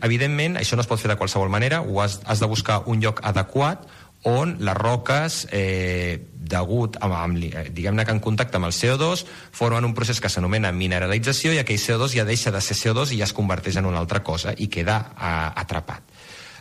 evidentment 0.07 0.59
això 0.59 0.79
no 0.79 0.83
es 0.83 0.91
pot 0.91 1.01
fer 1.01 1.13
de 1.13 1.19
qualsevol 1.21 1.51
manera 1.51 1.83
ho 1.83 2.01
has, 2.03 2.21
has 2.27 2.43
de 2.43 2.51
buscar 2.51 2.83
un 2.91 3.03
lloc 3.03 3.23
adequat 3.23 3.87
on 4.25 4.57
les 4.59 4.75
roques, 4.75 5.47
eh, 5.53 6.19
degut 6.35 6.97
eh, 6.97 7.71
diguem-ne 7.71 8.05
que 8.05 8.11
en 8.11 8.21
contacte 8.21 8.57
amb 8.57 8.67
el 8.67 8.73
CO2, 8.73 9.25
formen 9.53 9.85
un 9.85 9.95
procés 9.95 10.21
que 10.21 10.31
s'anomena 10.33 10.73
mineralització 10.73 11.53
i 11.53 11.61
aquell 11.61 11.79
CO2 11.79 12.17
ja 12.17 12.25
deixa 12.25 12.51
de 12.51 12.61
ser 12.65 12.77
CO2 12.77 13.13
i 13.13 13.21
ja 13.21 13.29
es 13.29 13.37
converteix 13.37 13.77
en 13.77 13.87
una 13.87 14.01
altra 14.01 14.23
cosa 14.25 14.55
i 14.57 14.69
queda 14.69 14.97
eh, 15.13 15.61
atrapat. 15.61 16.14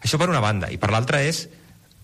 Això 0.03 0.19
per 0.19 0.29
una 0.29 0.43
banda. 0.43 0.69
I 0.71 0.77
per 0.77 0.91
l'altra 0.91 1.23
és 1.23 1.47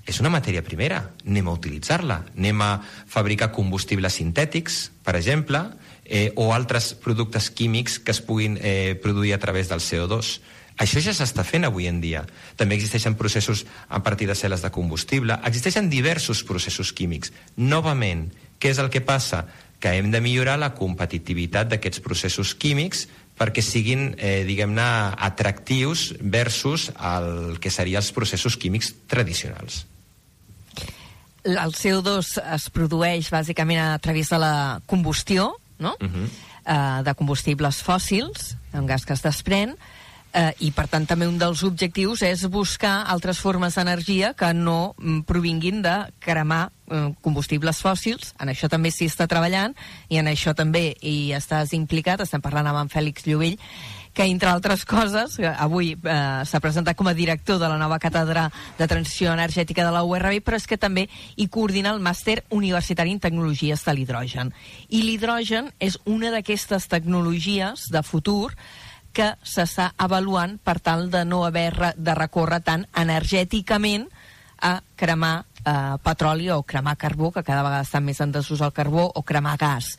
és 0.10 0.18
una 0.18 0.32
matèria 0.34 0.64
primera, 0.66 1.04
anem 1.22 1.50
a 1.50 1.54
utilitzar-la, 1.54 2.24
anem 2.34 2.62
a 2.66 2.70
fabricar 2.82 3.52
combustibles 3.54 4.16
sintètics, 4.18 4.88
per 5.06 5.14
exemple, 5.20 5.62
eh, 6.06 6.32
o 6.36 6.50
altres 6.56 6.96
productes 6.98 7.52
químics 7.54 8.00
que 8.02 8.16
es 8.16 8.22
puguin 8.26 8.58
eh, 8.58 8.98
produir 9.04 9.36
a 9.36 9.40
través 9.40 9.70
del 9.70 9.84
CO2. 9.86 10.40
Això 10.82 11.04
ja 11.04 11.14
s'està 11.14 11.44
fent 11.46 11.68
avui 11.68 11.86
en 11.92 12.00
dia. 12.02 12.24
També 12.58 12.80
existeixen 12.80 13.20
processos 13.20 13.66
a 13.88 14.02
partir 14.02 14.26
de 14.30 14.38
cel·les 14.40 14.64
de 14.66 14.74
combustible, 14.74 15.38
existeixen 15.46 15.92
diversos 15.92 16.42
processos 16.48 16.94
químics. 16.96 17.34
Novament, 17.58 18.32
què 18.58 18.74
és 18.74 18.82
el 18.82 18.90
que 18.90 19.06
passa? 19.06 19.46
Que 19.80 19.94
hem 20.00 20.10
de 20.12 20.24
millorar 20.24 20.58
la 20.60 20.74
competitivitat 20.76 21.70
d'aquests 21.70 22.02
processos 22.04 22.56
químics 22.56 23.06
perquè 23.40 23.64
siguin, 23.64 24.14
eh, 24.18 24.44
diguem-ne, 24.48 24.90
atractius 25.30 26.10
versus 26.20 26.90
el 27.00 27.58
que 27.64 27.72
serien 27.72 28.04
els 28.04 28.12
processos 28.12 28.58
químics 28.60 28.92
tradicionals. 29.08 29.86
El 31.48 31.72
CO2 31.72 32.36
es 32.44 32.68
produeix 32.76 33.30
bàsicament 33.32 33.80
a 33.80 33.98
través 34.04 34.30
de 34.30 34.40
la 34.42 34.82
combustió, 34.86 35.54
no? 35.80 35.96
Uh 36.02 36.08
-huh. 36.08 36.28
uh, 36.28 37.04
de 37.04 37.14
combustibles 37.16 37.82
fòssils, 37.82 38.58
un 38.74 38.86
gas 38.86 39.06
que 39.06 39.14
es 39.14 39.24
desprèn, 39.24 39.78
eh, 40.34 40.52
i 40.66 40.72
per 40.76 40.88
tant 40.92 41.06
també 41.10 41.28
un 41.28 41.38
dels 41.42 41.64
objectius 41.68 42.24
és 42.28 42.46
buscar 42.52 43.04
altres 43.12 43.40
formes 43.42 43.76
d'energia 43.76 44.34
que 44.38 44.52
no 44.54 44.96
mm, 44.98 45.22
provinguin 45.30 45.82
de 45.86 45.96
cremar 46.24 46.70
eh, 46.90 47.08
combustibles 47.22 47.82
fòssils, 47.84 48.34
en 48.40 48.52
això 48.54 48.70
també 48.70 48.92
s'hi 48.92 49.10
està 49.10 49.28
treballant 49.28 49.76
i 50.10 50.20
en 50.22 50.30
això 50.32 50.56
també 50.56 50.94
hi 51.02 51.32
estàs 51.38 51.74
implicat, 51.78 52.22
estem 52.22 52.42
parlant 52.42 52.70
amb 52.70 52.86
en 52.86 52.94
Fèlix 52.94 53.28
Llovell 53.28 53.58
que 54.14 54.26
entre 54.26 54.50
altres 54.50 54.86
coses, 54.90 55.38
avui 55.40 55.94
eh, 55.94 56.16
s'ha 56.44 56.60
presentat 56.60 56.98
com 56.98 57.08
a 57.08 57.14
director 57.16 57.60
de 57.62 57.70
la 57.70 57.78
nova 57.80 58.00
càtedra 58.02 58.48
de 58.78 58.88
transició 58.90 59.32
energètica 59.32 59.86
de 59.86 59.94
la 59.96 60.04
URB, 60.04 60.42
però 60.44 60.58
és 60.60 60.68
que 60.68 60.80
també 60.82 61.06
hi 61.38 61.48
coordina 61.48 61.94
el 61.94 62.02
màster 62.04 62.42
universitari 62.50 63.14
en 63.16 63.22
tecnologies 63.24 63.86
de 63.86 63.96
l'hidrogen. 63.96 64.52
I 64.90 65.04
l'hidrogen 65.06 65.72
és 65.80 66.00
una 66.04 66.34
d'aquestes 66.34 66.90
tecnologies 66.92 67.88
de 67.94 68.04
futur 68.04 68.50
que 69.14 69.34
s'està 69.44 69.92
avaluant 69.98 70.58
per 70.64 70.80
tal 70.80 71.10
de 71.12 71.24
no 71.26 71.44
haver 71.46 71.94
de 71.98 72.16
recórrer 72.18 72.62
tant 72.66 72.86
energèticament 72.98 74.08
a 74.62 74.80
cremar 75.00 75.46
eh, 75.66 75.96
petroli 76.04 76.50
o 76.52 76.64
cremar 76.64 76.98
carbó, 76.98 77.32
que 77.32 77.44
cada 77.44 77.64
vegada 77.64 77.86
està 77.88 78.02
més 78.04 78.20
en 78.22 78.34
desús 78.36 78.62
el 78.62 78.74
carbó, 78.76 79.10
o 79.16 79.24
cremar 79.24 79.58
gas. 79.60 79.96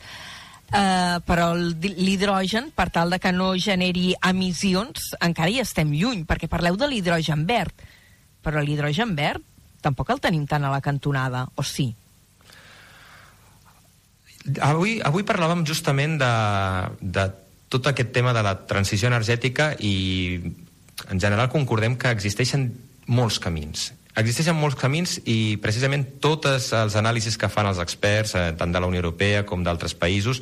Eh, 0.71 1.19
però 1.27 1.51
l'hidrogen, 1.55 2.71
per 2.71 2.89
tal 2.95 3.11
de 3.11 3.19
que 3.19 3.33
no 3.35 3.51
generi 3.59 4.13
emissions, 4.29 5.11
encara 5.19 5.51
hi 5.51 5.59
estem 5.63 5.91
lluny, 5.91 6.23
perquè 6.25 6.47
parleu 6.47 6.77
de 6.79 6.87
l'hidrogen 6.87 7.43
verd, 7.49 7.83
però 8.41 8.63
l'hidrogen 8.63 9.15
verd 9.17 9.43
tampoc 9.81 10.13
el 10.13 10.21
tenim 10.21 10.45
tant 10.47 10.63
a 10.63 10.71
la 10.71 10.81
cantonada, 10.81 11.47
o 11.57 11.65
sí? 11.65 11.89
Avui, 14.61 14.99
avui 15.05 15.25
parlàvem 15.25 15.65
justament 15.67 16.15
de, 16.21 16.29
de 17.01 17.25
tot 17.71 17.87
aquest 17.87 18.11
tema 18.11 18.35
de 18.35 18.43
la 18.43 18.57
transició 18.67 19.07
energètica 19.07 19.71
i 19.79 19.95
en 21.09 21.19
general 21.23 21.49
concordem 21.49 21.95
que 21.97 22.11
existeixen 22.11 22.69
molts 23.07 23.39
camins. 23.41 23.91
Existeixen 24.19 24.57
molts 24.59 24.75
camins 24.75 25.13
i 25.23 25.55
precisament 25.63 26.03
totes 26.23 26.67
els 26.75 26.97
anàlisis 26.99 27.37
que 27.39 27.47
fan 27.47 27.69
els 27.69 27.79
experts, 27.79 28.33
eh, 28.35 28.49
tant 28.59 28.73
de 28.75 28.79
la 28.83 28.89
Unió 28.89 28.99
Europea 28.99 29.45
com 29.47 29.63
d'altres 29.63 29.95
països, 29.95 30.41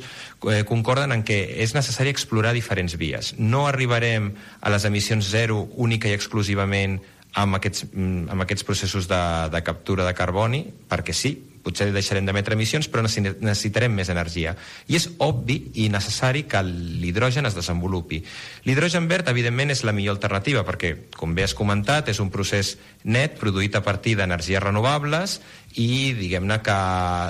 eh, 0.50 0.64
concorden 0.66 1.12
en 1.12 1.22
que 1.22 1.38
és 1.62 1.74
necessari 1.74 2.10
explorar 2.10 2.52
diferents 2.52 2.96
vies. 2.98 3.36
No 3.38 3.68
arribarem 3.68 4.34
a 4.60 4.70
les 4.70 4.84
emissions 4.84 5.30
zero 5.30 5.68
única 5.76 6.08
i 6.08 6.18
exclusivament 6.18 6.98
amb 7.32 7.54
aquests, 7.54 7.86
mm, 7.92 8.28
amb 8.28 8.42
aquests 8.42 8.64
processos 8.64 9.06
de, 9.06 9.22
de 9.52 9.62
captura 9.62 10.04
de 10.04 10.14
carboni, 10.14 10.66
perquè 10.88 11.14
sí, 11.14 11.36
potser 11.62 11.90
deixarem 11.92 12.26
d'emetre 12.26 12.56
emissions, 12.56 12.88
però 12.88 13.04
necessitarem 13.04 13.92
més 13.94 14.10
energia. 14.12 14.54
I 14.88 14.96
és 14.98 15.08
obvi 15.18 15.58
i 15.82 15.88
necessari 15.92 16.44
que 16.48 16.62
l'hidrogen 16.66 17.48
es 17.48 17.56
desenvolupi. 17.58 18.22
L'hidrogen 18.66 19.08
verd, 19.10 19.28
evidentment, 19.32 19.70
és 19.74 19.84
la 19.84 19.94
millor 19.96 20.16
alternativa, 20.16 20.64
perquè, 20.66 20.94
com 21.16 21.34
bé 21.36 21.46
has 21.46 21.56
comentat, 21.56 22.08
és 22.08 22.20
un 22.20 22.30
procés 22.32 22.76
net, 23.04 23.38
produït 23.40 23.76
a 23.76 23.84
partir 23.84 24.16
d'energies 24.18 24.62
renovables 24.62 25.40
i, 25.76 26.12
diguem-ne, 26.18 26.60
que 26.64 26.78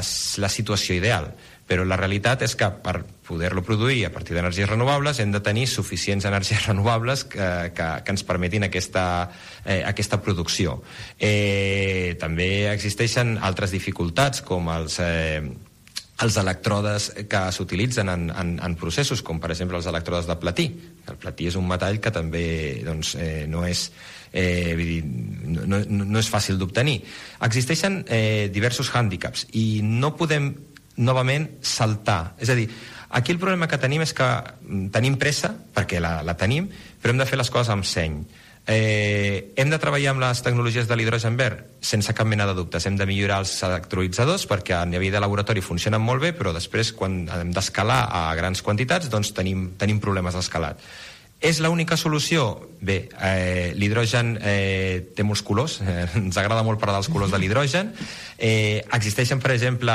és 0.00 0.12
la 0.42 0.52
situació 0.52 0.96
ideal 0.98 1.32
però 1.70 1.86
la 1.86 1.98
realitat 2.00 2.42
és 2.42 2.56
que 2.58 2.66
per 2.82 2.98
poder-lo 3.30 3.62
produir 3.62 4.02
a 4.08 4.10
partir 4.10 4.34
d'energies 4.34 4.68
renovables 4.68 5.20
hem 5.22 5.30
de 5.30 5.40
tenir 5.44 5.68
suficients 5.70 6.26
energies 6.26 6.66
renovables 6.70 7.22
que, 7.24 7.70
que, 7.76 7.88
que 8.02 8.14
ens 8.16 8.26
permetin 8.26 8.66
aquesta, 8.66 9.04
eh, 9.62 9.82
aquesta 9.86 10.18
producció. 10.24 10.80
Eh, 11.14 12.18
també 12.18 12.68
existeixen 12.74 13.36
altres 13.38 13.74
dificultats 13.76 14.42
com 14.42 14.72
els... 14.74 14.98
Eh, 15.02 15.42
els 16.20 16.36
electrodes 16.36 17.06
que 17.32 17.38
s'utilitzen 17.48 18.10
en, 18.12 18.26
en, 18.28 18.48
en 18.60 18.74
processos, 18.76 19.22
com 19.24 19.38
per 19.40 19.54
exemple 19.54 19.78
els 19.78 19.86
electrodes 19.88 20.26
de 20.28 20.34
platí. 20.36 20.66
El 21.08 21.16
platí 21.16 21.46
és 21.48 21.56
un 21.56 21.64
metall 21.64 21.96
que 21.96 22.12
també 22.12 22.42
doncs, 22.84 23.14
eh, 23.16 23.46
no 23.48 23.62
és 23.64 23.86
eh, 24.28 24.74
vull 24.76 24.90
dir, 24.90 24.98
no, 25.56 25.80
no, 25.80 26.04
no 26.04 26.20
és 26.20 26.28
fàcil 26.28 26.60
d'obtenir. 26.60 26.98
Existeixen 27.48 28.02
eh, 28.04 28.50
diversos 28.52 28.92
hàndicaps 28.92 29.46
i 29.56 29.80
no 29.80 30.12
podem 30.18 30.52
novament 31.00 31.48
saltar. 31.64 32.34
És 32.40 32.52
a 32.52 32.58
dir, 32.58 32.68
aquí 33.10 33.32
el 33.32 33.40
problema 33.42 33.68
que 33.68 33.78
tenim 33.78 34.02
és 34.06 34.14
que 34.16 34.26
mm, 34.26 34.90
tenim 34.94 35.18
pressa, 35.20 35.52
perquè 35.74 36.00
la, 36.02 36.20
la 36.26 36.36
tenim, 36.38 36.70
però 37.02 37.14
hem 37.14 37.20
de 37.20 37.28
fer 37.28 37.38
les 37.40 37.50
coses 37.50 37.72
amb 37.74 37.86
seny. 37.86 38.22
Eh, 38.70 39.52
hem 39.56 39.70
de 39.72 39.78
treballar 39.82 40.12
amb 40.12 40.22
les 40.22 40.42
tecnologies 40.44 40.86
de 40.86 40.94
l'hidrogen 40.94 41.34
verd 41.38 41.64
sense 41.82 42.12
cap 42.14 42.28
mena 42.28 42.46
de 42.46 42.54
dubtes. 42.54 42.84
Hem 42.86 42.98
de 42.98 43.06
millorar 43.08 43.40
els 43.42 43.54
electrolitzadors 43.66 44.44
perquè 44.46 44.76
a 44.76 44.84
nivell 44.86 45.16
de 45.16 45.22
laboratori 45.22 45.64
funcionen 45.64 46.02
molt 46.04 46.22
bé, 46.22 46.34
però 46.36 46.52
després 46.54 46.92
quan 46.94 47.24
hem 47.34 47.54
d'escalar 47.56 48.02
a 48.14 48.26
grans 48.38 48.62
quantitats 48.62 49.10
doncs 49.10 49.32
tenim, 49.34 49.72
tenim 49.80 49.98
problemes 50.02 50.36
d'escalat. 50.36 50.78
És 51.40 51.56
l'única 51.64 51.96
solució? 51.96 52.68
Bé, 52.84 53.08
eh, 53.16 53.72
l'hidrogen 53.76 54.34
eh, 54.44 55.12
té 55.16 55.24
molts 55.24 55.40
colors, 55.44 55.78
eh, 55.80 56.04
ens 56.20 56.36
agrada 56.36 56.62
molt 56.64 56.80
parlar 56.80 56.98
dels 56.98 57.08
colors 57.12 57.32
de 57.32 57.40
l'hidrogen. 57.40 57.94
Eh, 58.36 58.84
existeixen, 58.92 59.40
per 59.40 59.54
exemple, 59.54 59.94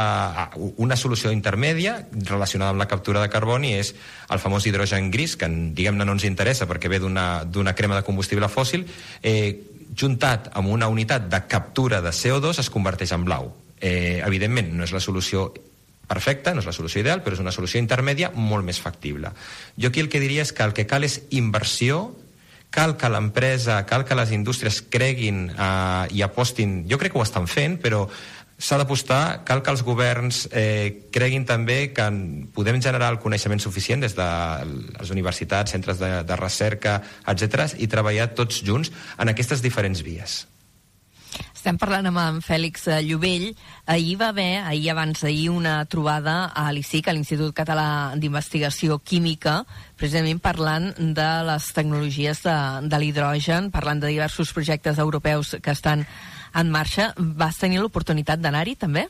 una 0.81 0.97
solució 0.97 1.29
intermèdia 1.33 1.99
relacionada 2.11 2.73
amb 2.73 2.81
la 2.81 2.89
captura 2.89 3.21
de 3.21 3.29
carboni 3.29 3.75
és 3.77 3.93
el 4.29 4.41
famós 4.41 4.65
hidrogen 4.65 5.11
gris, 5.13 5.37
que 5.37 5.49
diguem-ne 5.49 6.05
no 6.05 6.17
ens 6.17 6.25
interessa 6.25 6.65
perquè 6.69 6.89
ve 6.89 6.99
d'una 6.99 7.75
crema 7.77 8.01
de 8.01 8.05
combustible 8.05 8.49
fòssil, 8.49 8.87
eh, 9.21 9.61
juntat 9.95 10.49
amb 10.53 10.73
una 10.73 10.89
unitat 10.89 11.29
de 11.29 11.45
captura 11.45 12.01
de 12.01 12.09
CO2 12.09 12.59
es 12.59 12.73
converteix 12.73 13.13
en 13.13 13.25
blau. 13.25 13.53
Eh, 13.79 14.21
evidentment, 14.25 14.73
no 14.73 14.83
és 14.83 14.93
la 14.95 15.03
solució 15.03 15.51
perfecta, 16.07 16.53
no 16.53 16.63
és 16.63 16.69
la 16.69 16.75
solució 16.75 17.01
ideal, 17.01 17.23
però 17.23 17.37
és 17.37 17.43
una 17.43 17.53
solució 17.55 17.81
intermèdia 17.81 18.31
molt 18.35 18.65
més 18.65 18.79
factible. 18.81 19.31
Jo 19.77 19.89
aquí 19.89 20.03
el 20.03 20.09
que 20.09 20.21
diria 20.23 20.45
és 20.45 20.53
que 20.53 20.63
el 20.63 20.75
que 20.77 20.87
cal 20.89 21.07
és 21.07 21.21
inversió, 21.35 22.15
cal 22.75 22.97
que 22.99 23.09
l'empresa, 23.09 23.81
cal 23.87 24.03
que 24.05 24.17
les 24.17 24.31
indústries 24.35 24.81
creguin 24.91 25.49
eh, 25.49 26.07
i 26.11 26.25
apostin, 26.25 26.83
jo 26.89 26.99
crec 26.99 27.15
que 27.15 27.21
ho 27.21 27.25
estan 27.25 27.47
fent, 27.47 27.79
però 27.81 28.05
s'ha 28.57 28.77
d'apostar, 28.79 29.43
cal 29.47 29.61
que 29.63 29.71
els 29.73 29.83
governs 29.83 30.45
eh, 30.51 31.09
creguin 31.11 31.43
també 31.47 31.91
que 31.95 32.05
podem 32.55 32.79
generar 32.83 33.11
el 33.11 33.19
coneixement 33.19 33.59
suficient 33.59 34.03
des 34.05 34.15
de 34.15 34.27
les 34.95 35.11
universitats, 35.11 35.75
centres 35.75 35.99
de, 35.99 36.11
de 36.23 36.39
recerca, 36.39 37.01
etc 37.27 37.75
i 37.79 37.91
treballar 37.91 38.31
tots 38.35 38.63
junts 38.63 38.91
en 39.19 39.31
aquestes 39.31 39.63
diferents 39.63 40.03
vies. 40.05 40.45
Estem 41.65 41.79
parlant 41.81 42.05
amb 42.05 42.19
en 42.21 42.35
Fèlix 42.45 42.83
eh, 42.93 42.99
Llobell. 43.01 43.47
Ahir 43.89 44.19
va 44.19 44.27
haver, 44.29 44.59
ahir 44.69 44.91
abans 44.91 45.23
d'ahir, 45.23 45.47
una 45.49 45.79
trobada 45.89 46.51
a 46.53 46.67
l'ICIC, 46.69 47.07
a 47.09 47.15
l'Institut 47.17 47.55
Català 47.57 47.87
d'Investigació 48.21 48.99
Química, 49.01 49.55
precisament 49.97 50.37
parlant 50.45 50.91
de 51.17 51.25
les 51.49 51.71
tecnologies 51.73 52.43
de, 52.45 52.53
de 52.85 52.99
l'hidrogen, 53.01 53.71
parlant 53.73 53.97
de 53.97 54.13
diversos 54.13 54.53
projectes 54.53 55.01
europeus 55.01 55.55
que 55.57 55.73
estan 55.73 56.05
en 56.53 56.69
marxa. 56.69 57.15
Vas 57.17 57.57
tenir 57.57 57.81
l'oportunitat 57.81 58.45
d'anar-hi, 58.45 58.77
també? 58.85 59.07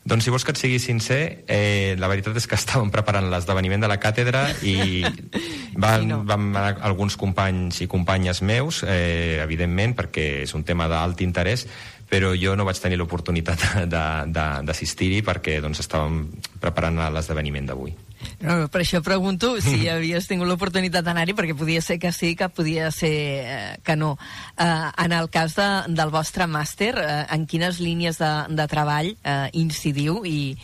Doncs 0.00 0.24
si 0.24 0.32
vols 0.32 0.46
que 0.46 0.54
et 0.54 0.58
sigui 0.58 0.78
sincer, 0.80 1.44
eh, 1.46 1.94
la 2.00 2.08
veritat 2.08 2.36
és 2.36 2.46
que 2.48 2.56
estàvem 2.60 2.90
preparant 2.92 3.28
l'esdeveniment 3.30 3.84
de 3.84 3.90
la 3.90 3.98
càtedra 4.00 4.46
i 4.64 5.04
van, 5.84 6.08
no. 6.08 6.22
van 6.28 6.50
anar 6.54 6.78
alguns 6.88 7.18
companys 7.20 7.82
i 7.84 7.88
companyes 7.90 8.40
meus, 8.42 8.82
eh, 8.86 9.40
evidentment, 9.44 9.96
perquè 9.98 10.28
és 10.46 10.54
un 10.56 10.64
tema 10.64 10.88
d'alt 10.90 11.20
interès, 11.26 11.66
però 12.10 12.34
jo 12.34 12.56
no 12.58 12.66
vaig 12.66 12.80
tenir 12.82 12.98
l'oportunitat 12.98 13.86
d'assistir-hi 13.86 15.22
perquè 15.26 15.60
doncs, 15.62 15.84
estàvem 15.84 16.24
preparant 16.60 16.98
l'esdeveniment 17.14 17.70
d'avui. 17.70 17.94
No, 18.40 18.68
per 18.72 18.82
això 18.82 19.00
pregunto 19.04 19.54
si 19.62 19.86
havies 19.92 20.26
tingut 20.28 20.48
l'oportunitat 20.50 21.06
d'anar-hi, 21.06 21.36
perquè 21.38 21.56
podia 21.56 21.80
ser 21.84 22.00
que 22.02 22.12
sí, 22.12 22.34
que 22.36 22.50
podia 22.52 22.90
ser 22.92 23.14
eh, 23.14 23.72
que 23.86 23.96
no. 23.96 24.16
Eh, 24.58 24.90
en 25.06 25.16
el 25.16 25.30
cas 25.32 25.56
de, 25.56 25.70
del 25.96 26.12
vostre 26.12 26.50
màster, 26.50 26.92
eh, 26.98 27.24
en 27.32 27.46
quines 27.46 27.80
línies 27.80 28.20
de, 28.20 28.30
de 28.58 28.68
treball 28.70 29.14
eh, 29.14 29.48
incidiu 29.62 30.24
i, 30.28 30.56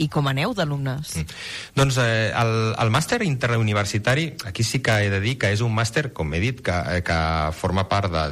i 0.00 0.08
com 0.12 0.26
aneu 0.32 0.56
d'alumnes? 0.56 1.14
Mm. 1.20 1.38
Doncs 1.78 2.00
eh, 2.02 2.32
el, 2.32 2.56
el 2.82 2.92
màster 2.94 3.20
interuniversitari, 3.26 4.32
aquí 4.48 4.64
sí 4.66 4.82
que 4.82 4.98
he 5.04 5.12
de 5.12 5.20
dir 5.22 5.36
que 5.38 5.52
és 5.54 5.62
un 5.64 5.74
màster, 5.76 6.08
com 6.16 6.34
he 6.34 6.42
dit, 6.42 6.64
que, 6.64 6.82
eh, 6.96 7.02
que 7.06 7.20
forma 7.56 7.86
part 7.92 8.12
de, 8.12 8.26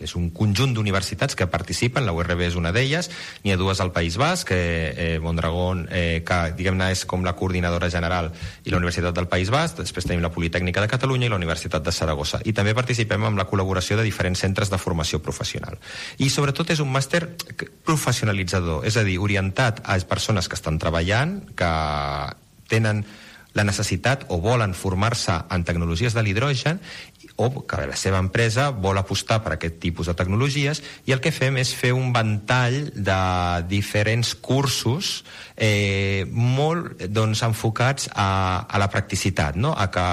és 0.00 0.14
un 0.18 0.30
conjunt 0.34 0.74
d'universitats 0.74 1.36
que 1.36 1.48
participen, 1.50 2.06
la 2.06 2.14
URB 2.16 2.46
és 2.46 2.56
una 2.58 2.72
d'elles, 2.72 3.10
n'hi 3.44 3.54
ha 3.54 3.58
dues 3.60 3.80
al 3.80 3.92
País 3.92 4.16
Basc, 4.20 4.50
eh, 4.52 4.58
eh, 4.96 5.18
Mondragón, 5.20 5.86
eh, 5.90 6.22
que 6.26 6.40
diguem-ne 6.56 6.90
és 6.94 7.04
com 7.06 7.24
la 7.24 7.36
coordinadora 7.36 7.90
general, 7.90 8.32
i 8.64 8.70
la 8.70 8.80
Universitat 8.80 9.14
del 9.14 9.28
País 9.28 9.50
Basc, 9.50 9.78
després 9.78 10.06
tenim 10.08 10.22
la 10.24 10.32
Politècnica 10.32 10.80
de 10.80 10.90
Catalunya 10.90 11.26
i 11.28 11.32
la 11.32 11.40
Universitat 11.40 11.84
de 11.84 11.92
Saragossa. 11.92 12.40
I 12.44 12.52
també 12.56 12.74
participem 12.74 13.24
amb 13.24 13.38
la 13.38 13.48
col·laboració 13.48 13.96
de 13.96 14.06
diferents 14.06 14.40
centres 14.40 14.70
de 14.70 14.78
formació 14.78 15.20
professional. 15.22 15.78
I 16.18 16.30
sobretot 16.30 16.70
és 16.70 16.80
un 16.80 16.92
màster 16.92 17.26
professionalitzador, 17.84 18.86
és 18.86 18.96
a 18.96 19.04
dir, 19.04 19.18
orientat 19.20 19.82
a 19.84 19.98
persones 20.08 20.48
que 20.48 20.56
estan 20.56 20.78
treballant, 20.78 21.40
que 21.56 21.70
tenen 22.70 23.04
la 23.54 23.64
necessitat 23.66 24.26
o 24.28 24.38
volen 24.42 24.74
formar-se 24.74 25.34
en 25.50 25.64
tecnologies 25.66 26.14
de 26.14 26.22
l'hidrogen 26.22 26.80
o 27.40 27.64
que 27.66 27.86
la 27.88 27.96
seva 27.96 28.20
empresa 28.20 28.68
vol 28.70 28.98
apostar 29.00 29.40
per 29.42 29.54
aquest 29.54 29.78
tipus 29.80 30.10
de 30.10 30.14
tecnologies 30.18 30.82
i 31.08 31.14
el 31.14 31.22
que 31.24 31.32
fem 31.32 31.56
és 31.60 31.72
fer 31.76 31.92
un 31.96 32.12
ventall 32.12 32.90
de 32.94 33.20
diferents 33.70 34.34
cursos 34.36 35.22
eh, 35.56 36.26
molt 36.30 37.00
doncs, 37.08 37.42
enfocats 37.46 38.10
a, 38.12 38.66
a 38.68 38.80
la 38.80 38.90
practicitat, 38.92 39.56
no? 39.56 39.72
a 39.72 39.88
que 39.92 40.06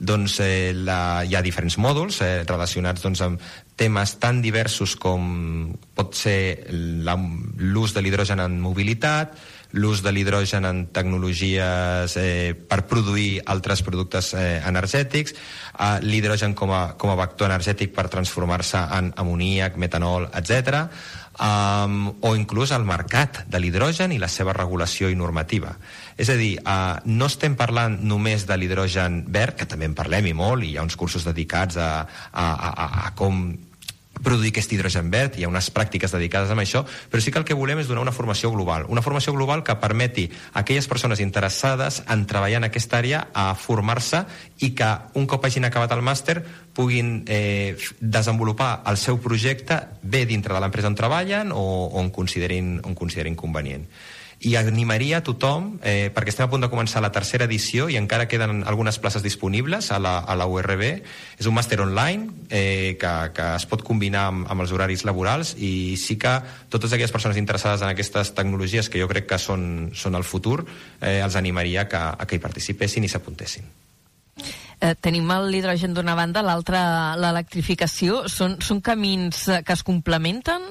doncs, 0.00 0.40
eh, 0.40 0.72
la, 0.74 1.22
hi 1.24 1.36
ha 1.36 1.44
diferents 1.44 1.76
mòduls 1.76 2.22
eh, 2.24 2.32
relacionats 2.48 3.04
doncs, 3.04 3.24
amb 3.26 3.50
temes 3.80 4.16
tan 4.20 4.42
diversos 4.44 4.96
com 5.00 5.72
pot 5.96 6.16
ser 6.16 6.68
l'ús 6.70 7.94
de 7.96 8.02
l'hidrogen 8.04 8.42
en 8.44 8.60
mobilitat, 8.60 9.36
l'ús 9.72 10.02
de 10.02 10.12
l'hidrogen 10.12 10.66
en 10.66 10.82
tecnologies 10.94 12.16
eh, 12.18 12.54
per 12.54 12.82
produir 12.90 13.40
altres 13.46 13.84
productes 13.86 14.32
eh, 14.34 14.60
energètics, 14.66 15.34
eh, 15.78 15.96
l'hidrogen 16.02 16.54
com, 16.58 16.72
a, 16.74 16.82
com 16.98 17.12
a 17.12 17.18
vector 17.20 17.50
energètic 17.50 17.94
per 17.94 18.08
transformar-se 18.10 18.82
en 18.98 19.12
amoníac, 19.16 19.78
metanol, 19.78 20.28
etc. 20.34 20.86
Um, 21.40 22.10
o 22.20 22.34
inclús 22.36 22.68
el 22.76 22.82
mercat 22.84 23.44
de 23.48 23.60
l'hidrogen 23.62 24.12
i 24.12 24.18
la 24.20 24.28
seva 24.28 24.52
regulació 24.52 25.08
i 25.08 25.16
normativa. 25.16 25.70
És 26.20 26.28
a 26.28 26.36
dir, 26.36 26.58
uh, 26.60 26.98
no 27.06 27.30
estem 27.30 27.54
parlant 27.56 27.96
només 28.04 28.44
de 28.44 28.58
l'hidrogen 28.60 29.22
verd, 29.32 29.56
que 29.56 29.68
també 29.70 29.88
en 29.88 29.96
parlem 29.96 30.28
i 30.28 30.34
molt, 30.36 30.66
i 30.66 30.74
hi 30.74 30.76
ha 30.76 30.84
uns 30.84 30.98
cursos 31.00 31.24
dedicats 31.24 31.78
a, 31.80 31.90
a, 32.04 32.44
a, 32.44 32.88
a 33.06 33.12
com 33.16 33.46
produir 34.22 34.52
aquest 34.52 34.72
hidrogen 34.72 35.10
verd, 35.10 35.38
hi 35.38 35.44
ha 35.44 35.50
unes 35.50 35.70
pràctiques 35.74 36.12
dedicades 36.14 36.50
a 36.50 36.58
això, 36.60 36.84
però 37.10 37.22
sí 37.22 37.32
que 37.32 37.40
el 37.40 37.46
que 37.48 37.56
volem 37.56 37.80
és 37.80 37.88
donar 37.88 38.02
una 38.04 38.14
formació 38.14 38.50
global, 38.52 38.86
una 38.88 39.02
formació 39.02 39.32
global 39.32 39.64
que 39.64 39.76
permeti 39.80 40.28
a 40.52 40.60
aquelles 40.60 40.88
persones 40.88 41.20
interessades 41.20 42.02
en 42.08 42.26
treballar 42.26 42.60
en 42.60 42.68
aquesta 42.70 42.98
àrea 42.98 43.26
a 43.34 43.54
formar-se 43.54 44.24
i 44.60 44.72
que 44.76 44.90
un 45.14 45.26
cop 45.26 45.44
hagin 45.44 45.66
acabat 45.68 45.92
el 45.96 46.04
màster 46.04 46.40
puguin 46.74 47.24
eh, 47.26 47.76
desenvolupar 48.00 48.82
el 48.86 48.96
seu 49.00 49.20
projecte 49.20 49.80
bé 50.02 50.24
dintre 50.26 50.54
de 50.54 50.60
l'empresa 50.60 50.88
on 50.88 50.98
treballen 50.98 51.52
o 51.52 51.90
on 52.00 52.10
considerin, 52.14 52.78
on 52.84 52.94
considerin 52.94 53.36
convenient 53.36 53.86
i 54.40 54.54
animaria 54.56 55.18
a 55.18 55.24
tothom, 55.24 55.74
eh, 55.84 56.08
perquè 56.14 56.32
estem 56.32 56.46
a 56.46 56.50
punt 56.50 56.62
de 56.64 56.70
començar 56.72 57.02
la 57.04 57.12
tercera 57.12 57.44
edició 57.44 57.90
i 57.92 57.98
encara 58.00 58.24
queden 58.28 58.62
algunes 58.64 58.96
places 58.98 59.22
disponibles 59.22 59.90
a 59.92 59.98
la, 60.00 60.14
a 60.24 60.36
la 60.38 60.46
URB. 60.48 60.84
És 61.36 61.48
un 61.48 61.56
màster 61.56 61.76
online 61.84 62.30
eh, 62.48 62.96
que, 63.00 63.12
que 63.36 63.48
es 63.58 63.66
pot 63.68 63.84
combinar 63.84 64.30
amb, 64.30 64.46
amb 64.48 64.64
els 64.64 64.72
horaris 64.72 65.04
laborals 65.04 65.52
i 65.60 65.98
sí 66.00 66.16
que 66.16 66.38
totes 66.72 66.94
aquelles 66.96 67.12
persones 67.12 67.36
interessades 67.36 67.84
en 67.84 67.92
aquestes 67.92 68.32
tecnologies 68.34 68.88
que 68.88 69.02
jo 69.02 69.10
crec 69.12 69.28
que 69.28 69.38
són, 69.38 69.90
són 69.92 70.16
el 70.16 70.24
futur, 70.24 70.64
eh, 71.02 71.20
els 71.20 71.36
animaria 71.36 71.84
que, 71.88 72.00
a 72.00 72.24
que 72.24 72.40
hi 72.40 72.42
participessin 72.42 73.04
i 73.04 73.12
s'apuntessin. 73.12 73.68
Eh, 74.80 74.94
tenim 74.96 75.28
l'hidrogen 75.52 75.92
d'una 75.92 76.16
banda, 76.16 76.40
l'altra 76.40 77.12
l'electrificació. 77.20 78.24
Són, 78.32 78.56
són 78.64 78.80
camins 78.80 79.44
eh, 79.52 79.60
que 79.66 79.76
es 79.76 79.84
complementen? 79.84 80.70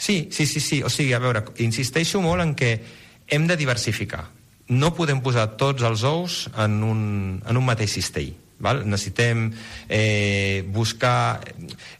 Sí, 0.00 0.30
sí, 0.32 0.46
sí, 0.46 0.60
sí. 0.64 0.82
O 0.82 0.88
sigui, 0.88 1.12
a 1.12 1.20
veure, 1.20 1.42
insisteixo 1.60 2.22
molt 2.24 2.40
en 2.40 2.54
que 2.56 2.70
hem 3.28 3.44
de 3.44 3.58
diversificar. 3.60 4.30
No 4.72 4.94
podem 4.96 5.20
posar 5.20 5.58
tots 5.60 5.84
els 5.84 6.06
ous 6.08 6.46
en 6.56 6.78
un, 6.86 7.02
en 7.44 7.60
un 7.60 7.66
mateix 7.66 7.98
cistell. 7.98 8.30
Val? 8.64 8.80
Necessitem 8.88 9.50
eh, 9.92 10.64
buscar... 10.72 11.44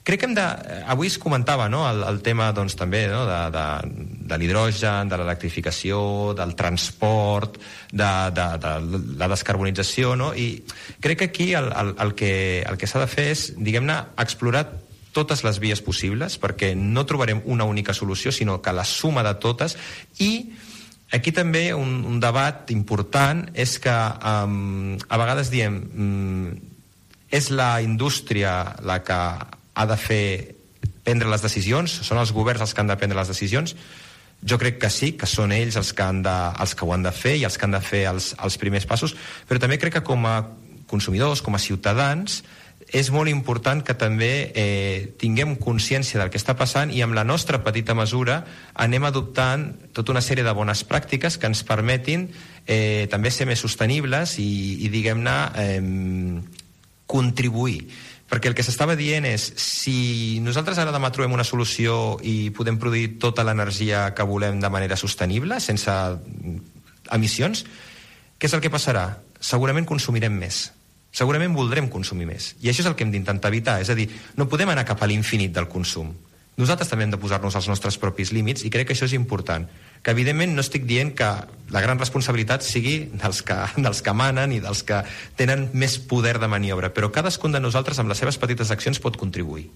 Crec 0.00 0.22
que 0.22 0.28
hem 0.30 0.34
de... 0.36 0.48
Avui 0.88 1.12
es 1.12 1.20
comentava 1.20 1.68
no? 1.68 1.82
el, 1.90 2.00
el 2.08 2.24
tema 2.24 2.50
doncs, 2.56 2.76
també 2.80 3.06
no? 3.12 3.26
de, 3.28 3.38
de, 3.52 3.64
de 4.32 4.40
l'hidrogen, 4.40 5.12
de 5.12 5.20
l'electrificació, 5.20 6.00
del 6.40 6.56
transport, 6.56 7.60
de, 7.92 8.12
de, 8.36 8.50
de 8.64 8.76
la 9.20 9.28
descarbonització, 9.32 10.16
no? 10.16 10.32
i 10.32 10.62
crec 11.04 11.20
que 11.20 11.32
aquí 11.34 11.52
el, 11.52 11.68
el, 11.68 11.96
el 12.06 12.16
que, 12.16 12.32
el 12.64 12.80
que 12.80 12.88
s'ha 12.88 13.04
de 13.04 13.12
fer 13.12 13.32
és, 13.36 13.50
diguem-ne, 13.60 14.00
explorar 14.24 14.70
totes 15.12 15.44
les 15.44 15.58
vies 15.62 15.82
possibles, 15.82 16.38
perquè 16.40 16.72
no 16.78 17.06
trobarem 17.06 17.42
una 17.50 17.66
única 17.68 17.94
solució, 17.94 18.32
sinó 18.32 18.60
que 18.62 18.74
la 18.74 18.84
suma 18.84 19.24
de 19.26 19.34
totes, 19.42 19.76
i 20.18 20.50
aquí 21.12 21.32
també 21.34 21.70
un, 21.74 22.04
un 22.06 22.20
debat 22.22 22.70
important 22.70 23.48
és 23.58 23.78
que 23.82 23.94
um, 23.94 24.94
a 25.08 25.18
vegades 25.18 25.50
diem 25.50 25.80
um, 25.90 26.46
és 27.30 27.50
la 27.50 27.80
indústria 27.82 28.76
la 28.86 29.00
que 29.06 29.18
ha 29.74 29.86
de 29.86 29.96
fer 29.98 30.26
prendre 31.06 31.30
les 31.30 31.42
decisions, 31.42 31.90
són 32.06 32.20
els 32.20 32.32
governs 32.34 32.62
els 32.62 32.74
que 32.74 32.82
han 32.82 32.90
de 32.90 32.98
prendre 32.98 33.18
les 33.18 33.30
decisions, 33.30 33.74
jo 34.46 34.56
crec 34.56 34.78
que 34.80 34.90
sí, 34.92 35.12
que 35.18 35.28
són 35.28 35.52
ells 35.52 35.76
els 35.76 35.92
que, 35.92 36.04
han 36.04 36.22
de, 36.24 36.36
els 36.62 36.74
que 36.74 36.86
ho 36.86 36.94
han 36.94 37.04
de 37.04 37.12
fer 37.12 37.36
i 37.36 37.44
els 37.44 37.58
que 37.58 37.66
han 37.66 37.76
de 37.76 37.82
fer 37.84 38.06
els, 38.10 38.32
els 38.40 38.56
primers 38.60 38.86
passos, 38.88 39.14
però 39.48 39.60
també 39.60 39.78
crec 39.80 39.98
que 39.98 40.06
com 40.06 40.24
a 40.26 40.36
consumidors, 40.90 41.42
com 41.44 41.54
a 41.54 41.62
ciutadans, 41.62 42.40
és 42.90 43.10
molt 43.14 43.30
important 43.30 43.84
que 43.86 43.94
també 43.94 44.50
eh, 44.50 45.12
tinguem 45.20 45.54
consciència 45.62 46.18
del 46.18 46.30
que 46.32 46.38
està 46.40 46.56
passant 46.58 46.90
i 46.90 47.02
amb 47.04 47.14
la 47.14 47.22
nostra 47.24 47.60
petita 47.62 47.94
mesura 47.94 48.40
anem 48.74 49.06
adoptant 49.06 49.68
tota 49.94 50.10
una 50.10 50.22
sèrie 50.24 50.44
de 50.46 50.54
bones 50.56 50.82
pràctiques 50.88 51.38
que 51.38 51.46
ens 51.46 51.62
permetin 51.66 52.26
eh, 52.66 53.06
també 53.10 53.30
ser 53.30 53.46
més 53.46 53.62
sostenibles 53.62 54.38
i, 54.42 54.50
i 54.86 54.90
diguem-ne, 54.90 55.36
eh, 55.62 55.78
contribuir. 57.06 57.84
Perquè 58.30 58.50
el 58.50 58.54
que 58.58 58.62
s'estava 58.66 58.94
dient 58.98 59.26
és, 59.26 59.46
si 59.58 60.38
nosaltres 60.42 60.78
ara 60.78 60.94
demà 60.94 61.10
trobem 61.14 61.34
una 61.34 61.46
solució 61.46 62.18
i 62.22 62.50
podem 62.54 62.78
produir 62.78 63.16
tota 63.22 63.46
l'energia 63.46 64.08
que 64.14 64.26
volem 64.26 64.60
de 64.62 64.70
manera 64.70 64.98
sostenible, 64.98 65.58
sense 65.62 65.94
emissions, 67.10 67.64
què 68.38 68.50
és 68.50 68.54
el 68.54 68.62
que 68.62 68.70
passarà? 68.70 69.08
Segurament 69.40 69.86
consumirem 69.86 70.38
més 70.38 70.68
segurament 71.20 71.52
voldrem 71.56 71.90
consumir 71.92 72.30
més. 72.30 72.54
I 72.64 72.72
això 72.72 72.84
és 72.84 72.88
el 72.88 72.96
que 72.96 73.04
hem 73.04 73.12
d'intentar 73.12 73.52
evitar. 73.52 73.78
És 73.84 73.92
a 73.92 73.98
dir, 73.98 74.08
no 74.40 74.48
podem 74.48 74.72
anar 74.72 74.86
cap 74.88 75.02
a 75.04 75.08
l'infinit 75.10 75.52
del 75.52 75.68
consum. 75.68 76.14
Nosaltres 76.60 76.90
també 76.90 77.06
hem 77.06 77.12
de 77.14 77.20
posar-nos 77.20 77.54
els 77.56 77.68
nostres 77.70 77.96
propis 78.00 78.34
límits 78.36 78.66
i 78.66 78.72
crec 78.72 78.88
que 78.88 78.96
això 78.96 79.06
és 79.08 79.14
important. 79.16 79.68
Que, 80.00 80.12
evidentment, 80.12 80.52
no 80.56 80.64
estic 80.64 80.86
dient 80.88 81.12
que 81.16 81.28
la 81.72 81.82
gran 81.84 82.00
responsabilitat 82.00 82.64
sigui 82.64 82.96
dels 83.20 83.40
que, 83.46 83.56
dels 83.86 84.02
que 84.04 84.16
manen 84.16 84.56
i 84.56 84.60
dels 84.64 84.82
que 84.88 85.02
tenen 85.40 85.68
més 85.72 85.98
poder 86.10 86.38
de 86.40 86.48
maniobra, 86.52 86.92
però 86.92 87.12
cadascun 87.12 87.56
de 87.56 87.62
nosaltres, 87.62 88.00
amb 88.00 88.12
les 88.12 88.20
seves 88.20 88.40
petites 88.40 88.72
accions, 88.72 89.00
pot 89.00 89.16
contribuir. 89.20 89.68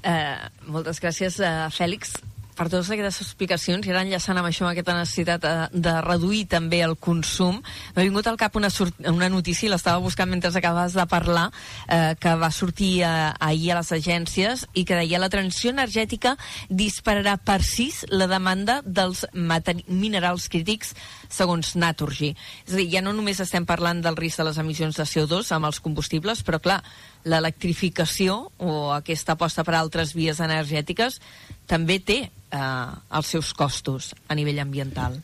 Uh, 0.00 0.48
moltes 0.72 1.00
gràcies, 1.02 1.36
uh, 1.44 1.68
Fèlix 1.72 2.16
per 2.56 2.68
totes 2.68 2.90
aquestes 2.90 3.20
explicacions 3.26 3.86
i 3.86 3.92
ara 3.92 4.02
enllaçant 4.04 4.38
amb 4.38 4.48
això, 4.48 4.64
amb 4.64 4.72
aquesta 4.72 4.96
necessitat 4.96 5.42
de, 5.44 5.50
eh, 5.50 5.80
de 5.86 5.94
reduir 6.04 6.44
també 6.50 6.82
el 6.84 6.96
consum, 6.96 7.60
m'ha 7.96 8.06
vingut 8.06 8.26
al 8.26 8.38
cap 8.40 8.56
una, 8.56 8.68
una 9.08 9.28
notícia, 9.32 9.70
l'estava 9.70 10.02
buscant 10.02 10.30
mentre 10.30 10.50
acabaves 10.50 10.94
de 10.98 11.06
parlar, 11.06 11.50
eh, 11.88 12.14
que 12.20 12.34
va 12.36 12.50
sortir 12.50 13.02
eh, 13.02 13.32
ahir 13.40 13.72
a 13.72 13.80
les 13.80 13.92
agències 13.92 14.66
i 14.74 14.84
que 14.84 14.98
deia 14.98 15.20
la 15.22 15.30
transició 15.30 15.70
energètica 15.70 16.36
dispararà 16.68 17.36
per 17.38 17.60
sis 17.62 18.04
la 18.10 18.26
demanda 18.30 18.80
dels 18.84 19.24
minerals 19.32 20.48
crítics 20.48 20.94
segons 21.28 21.74
Naturgy. 21.76 22.34
És 22.66 22.74
a 22.74 22.80
dir, 22.80 22.88
ja 22.92 23.02
no 23.04 23.14
només 23.16 23.40
estem 23.40 23.66
parlant 23.66 24.02
del 24.02 24.18
risc 24.18 24.40
de 24.40 24.48
les 24.50 24.58
emissions 24.58 24.96
de 24.96 25.06
CO2 25.06 25.52
amb 25.54 25.70
els 25.70 25.80
combustibles, 25.80 26.42
però 26.46 26.60
clar, 26.62 26.80
l'electrificació 27.24 28.36
o 28.58 28.92
aquesta 28.94 29.36
aposta 29.36 29.64
per 29.66 29.76
altres 29.76 30.14
vies 30.16 30.40
energètiques 30.40 31.20
també 31.68 31.98
té 32.00 32.20
eh, 32.26 32.60
els 32.60 33.26
seus 33.26 33.52
costos 33.54 34.14
a 34.28 34.36
nivell 34.38 34.60
ambiental. 34.62 35.18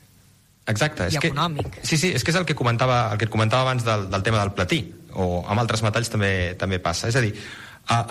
Exacte. 0.67 1.07
I 1.07 1.15
és 1.15 1.23
econòmic. 1.23 1.71
Que, 1.79 1.87
sí, 1.87 1.99
sí, 2.01 2.11
és 2.15 2.25
que 2.25 2.33
és 2.35 2.39
el 2.41 2.47
que 2.47 2.57
comentava, 2.59 3.07
el 3.13 3.21
que 3.21 3.29
et 3.29 3.33
comentava 3.33 3.69
abans 3.69 3.87
del, 3.87 4.09
del 4.11 4.27
tema 4.27 4.43
del 4.43 4.53
platí, 4.57 4.83
o 5.15 5.45
amb 5.47 5.63
altres 5.63 5.83
metalls 5.87 6.11
també 6.13 6.33
també 6.59 6.81
passa. 6.83 7.09
És 7.09 7.17
a 7.17 7.23
dir, 7.25 7.33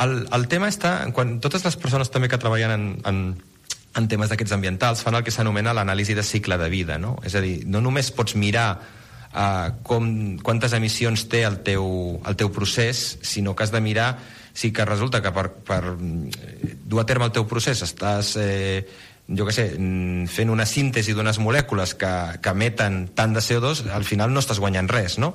el, 0.02 0.16
el 0.34 0.48
tema 0.52 0.70
està, 0.72 0.98
quan 1.16 1.38
totes 1.44 1.66
les 1.68 1.76
persones 1.78 2.10
també 2.12 2.32
que 2.32 2.40
treballen 2.42 2.72
en, 2.72 2.86
en, 3.06 3.22
en 4.00 4.08
temes 4.12 4.32
d'aquests 4.32 4.56
ambientals 4.56 5.04
fan 5.04 5.20
el 5.20 5.26
que 5.28 5.34
s'anomena 5.36 5.76
l'anàlisi 5.76 6.16
de 6.16 6.24
cicle 6.24 6.58
de 6.62 6.70
vida, 6.72 6.98
no? 6.98 7.18
És 7.28 7.36
a 7.36 7.44
dir, 7.44 7.60
no 7.68 7.84
només 7.84 8.12
pots 8.16 8.38
mirar 8.40 8.70
uh, 9.36 9.76
com, 9.84 10.08
quantes 10.44 10.74
emissions 10.74 11.28
té 11.30 11.44
el 11.46 11.60
teu, 11.68 11.86
el 12.26 12.40
teu 12.40 12.52
procés, 12.56 13.20
sinó 13.22 13.56
que 13.56 13.68
has 13.68 13.76
de 13.76 13.84
mirar 13.84 14.16
si 14.56 14.72
que 14.72 14.86
resulta 14.88 15.22
que 15.22 15.34
per, 15.36 15.50
per 15.68 15.84
mm, 15.92 16.80
dur 16.88 17.04
a 17.04 17.06
terme 17.06 17.28
el 17.28 17.36
teu 17.36 17.44
procés 17.44 17.84
estàs 17.84 18.38
eh, 18.40 18.86
jo 19.26 19.46
què 19.48 19.54
sé, 19.56 19.66
mm, 19.74 20.28
fent 20.30 20.52
una 20.54 20.68
síntesi 20.70 21.16
d'unes 21.18 21.40
molècules 21.42 21.96
que, 21.98 22.12
que 22.42 22.54
emeten 22.54 23.00
tant 23.18 23.34
de 23.34 23.42
CO2, 23.42 23.88
al 23.90 24.06
final 24.06 24.32
no 24.32 24.42
estàs 24.44 24.62
guanyant 24.62 24.90
res, 24.92 25.18
no? 25.18 25.32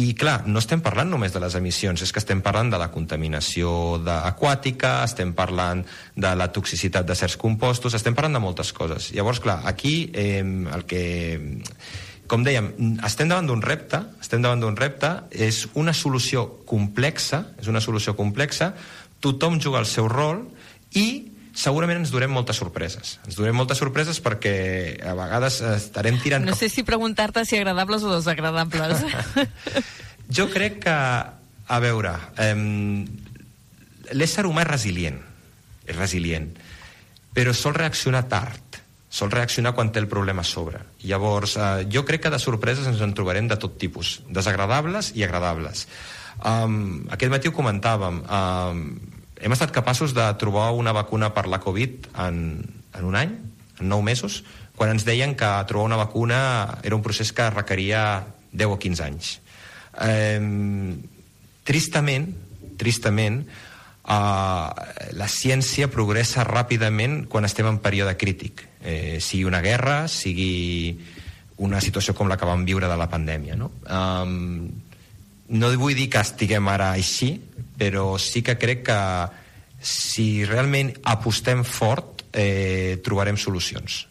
I 0.00 0.14
clar, 0.16 0.38
no 0.48 0.62
estem 0.62 0.80
parlant 0.84 1.12
només 1.12 1.34
de 1.34 1.42
les 1.44 1.56
emissions, 1.58 2.00
és 2.00 2.12
que 2.12 2.22
estem 2.22 2.40
parlant 2.42 2.72
de 2.72 2.80
la 2.80 2.88
contaminació 2.94 4.00
aquàtica, 4.14 4.96
estem 5.04 5.34
parlant 5.36 5.84
de 6.16 6.32
la 6.34 6.48
toxicitat 6.56 7.06
de 7.06 7.18
certs 7.20 7.36
compostos, 7.36 7.94
estem 7.94 8.16
parlant 8.16 8.40
de 8.40 8.42
moltes 8.46 8.72
coses. 8.72 9.12
Llavors, 9.12 9.42
clar, 9.44 9.60
aquí 9.68 10.10
eh, 10.14 10.40
el 10.40 10.88
que 10.88 11.04
com 12.30 12.44
dèiem, 12.44 12.70
estem 13.04 13.28
davant 13.28 13.48
d'un 13.48 13.62
repte, 13.64 14.00
estem 14.22 14.42
davant 14.44 14.62
d'un 14.62 14.76
repte, 14.78 15.10
és 15.30 15.64
una 15.78 15.92
solució 15.96 16.46
complexa, 16.68 17.44
és 17.60 17.68
una 17.68 17.82
solució 17.84 18.16
complexa, 18.16 18.72
tothom 19.24 19.60
juga 19.60 19.80
el 19.82 19.88
seu 19.88 20.08
rol 20.08 20.44
i 20.96 21.34
segurament 21.54 22.00
ens 22.02 22.10
durem 22.12 22.32
moltes 22.34 22.58
sorpreses. 22.58 23.18
Ens 23.28 23.38
durem 23.38 23.56
moltes 23.56 23.78
sorpreses 23.80 24.18
perquè 24.24 24.54
a 25.06 25.14
vegades 25.16 25.60
estarem 25.74 26.18
tirant... 26.22 26.44
No 26.44 26.56
sé 26.58 26.68
si 26.72 26.82
preguntar-te 26.86 27.44
si 27.46 27.58
agradables 27.60 28.02
o 28.02 28.12
desagradables. 28.16 29.04
jo 30.36 30.48
crec 30.52 30.80
que, 30.82 30.96
a 31.64 31.78
veure, 31.80 32.16
eh, 32.42 32.56
l'ésser 34.12 34.44
humà 34.48 34.64
és 34.66 34.72
resilient, 34.72 35.20
és 35.86 35.96
resilient, 35.96 36.50
però 37.34 37.54
sol 37.56 37.76
reaccionar 37.76 38.26
tard, 38.32 38.80
sol 39.14 39.30
reaccionar 39.30 39.74
quan 39.76 39.92
té 39.94 40.02
el 40.02 40.10
problema 40.10 40.42
a 40.42 40.48
sobre. 40.48 40.80
Llavors, 41.06 41.56
eh, 41.56 41.86
jo 41.90 42.02
crec 42.04 42.24
que 42.26 42.34
de 42.34 42.40
sorpreses 42.42 42.88
ens 42.90 43.00
en 43.00 43.14
trobarem 43.14 43.46
de 43.48 43.58
tot 43.60 43.78
tipus, 43.78 44.20
desagradables 44.26 45.12
i 45.14 45.22
agradables. 45.22 45.86
Um, 46.42 47.06
aquest 47.14 47.30
matí 47.30 47.48
ho 47.48 47.54
comentàvem, 47.54 48.18
um, 48.26 48.80
hem 49.38 49.54
estat 49.54 49.70
capaços 49.70 50.16
de 50.16 50.24
trobar 50.40 50.72
una 50.74 50.92
vacuna 50.92 51.30
per 51.30 51.46
la 51.46 51.60
Covid 51.62 52.08
en, 52.26 52.40
en 52.90 53.06
un 53.06 53.14
any, 53.14 53.36
en 53.78 53.88
nou 53.88 54.02
mesos, 54.02 54.42
quan 54.74 54.90
ens 54.90 55.06
deien 55.06 55.36
que 55.38 55.50
trobar 55.70 55.86
una 55.86 56.00
vacuna 56.00 56.80
era 56.82 56.98
un 56.98 57.02
procés 57.06 57.30
que 57.32 57.46
requeria 57.54 58.24
10 58.50 58.74
o 58.74 58.78
15 58.82 59.06
anys. 59.06 59.30
Eh, 60.02 60.42
tristament, 61.62 62.26
tristament, 62.76 63.44
eh, 63.46 64.68
la 65.14 65.30
ciència 65.30 65.86
progressa 65.86 66.42
ràpidament 66.42 67.28
quan 67.30 67.46
estem 67.46 67.70
en 67.70 67.78
període 67.78 68.18
crític. 68.18 68.73
Eh, 68.84 69.18
sigui 69.20 69.46
una 69.48 69.62
guerra, 69.64 70.04
sigui 70.12 70.98
una 71.64 71.80
situació 71.80 72.12
com 72.14 72.28
la 72.28 72.36
que 72.36 72.48
vam 72.48 72.66
viure 72.68 72.90
de 72.90 72.98
la 73.00 73.08
pandèmia. 73.08 73.56
No? 73.56 73.70
Eh, 73.88 74.28
no 75.54 75.70
vull 75.80 75.96
dir 75.96 76.08
que 76.12 76.22
estiguem 76.24 76.68
ara 76.68 76.92
així, 76.96 77.34
però 77.78 78.14
sí 78.20 78.42
que 78.44 78.58
crec 78.60 78.84
que 78.88 79.00
si 79.84 80.44
realment 80.48 80.94
apostem 81.12 81.64
fort, 81.64 82.24
eh, 82.32 83.00
trobarem 83.04 83.36
solucions. 83.36 84.04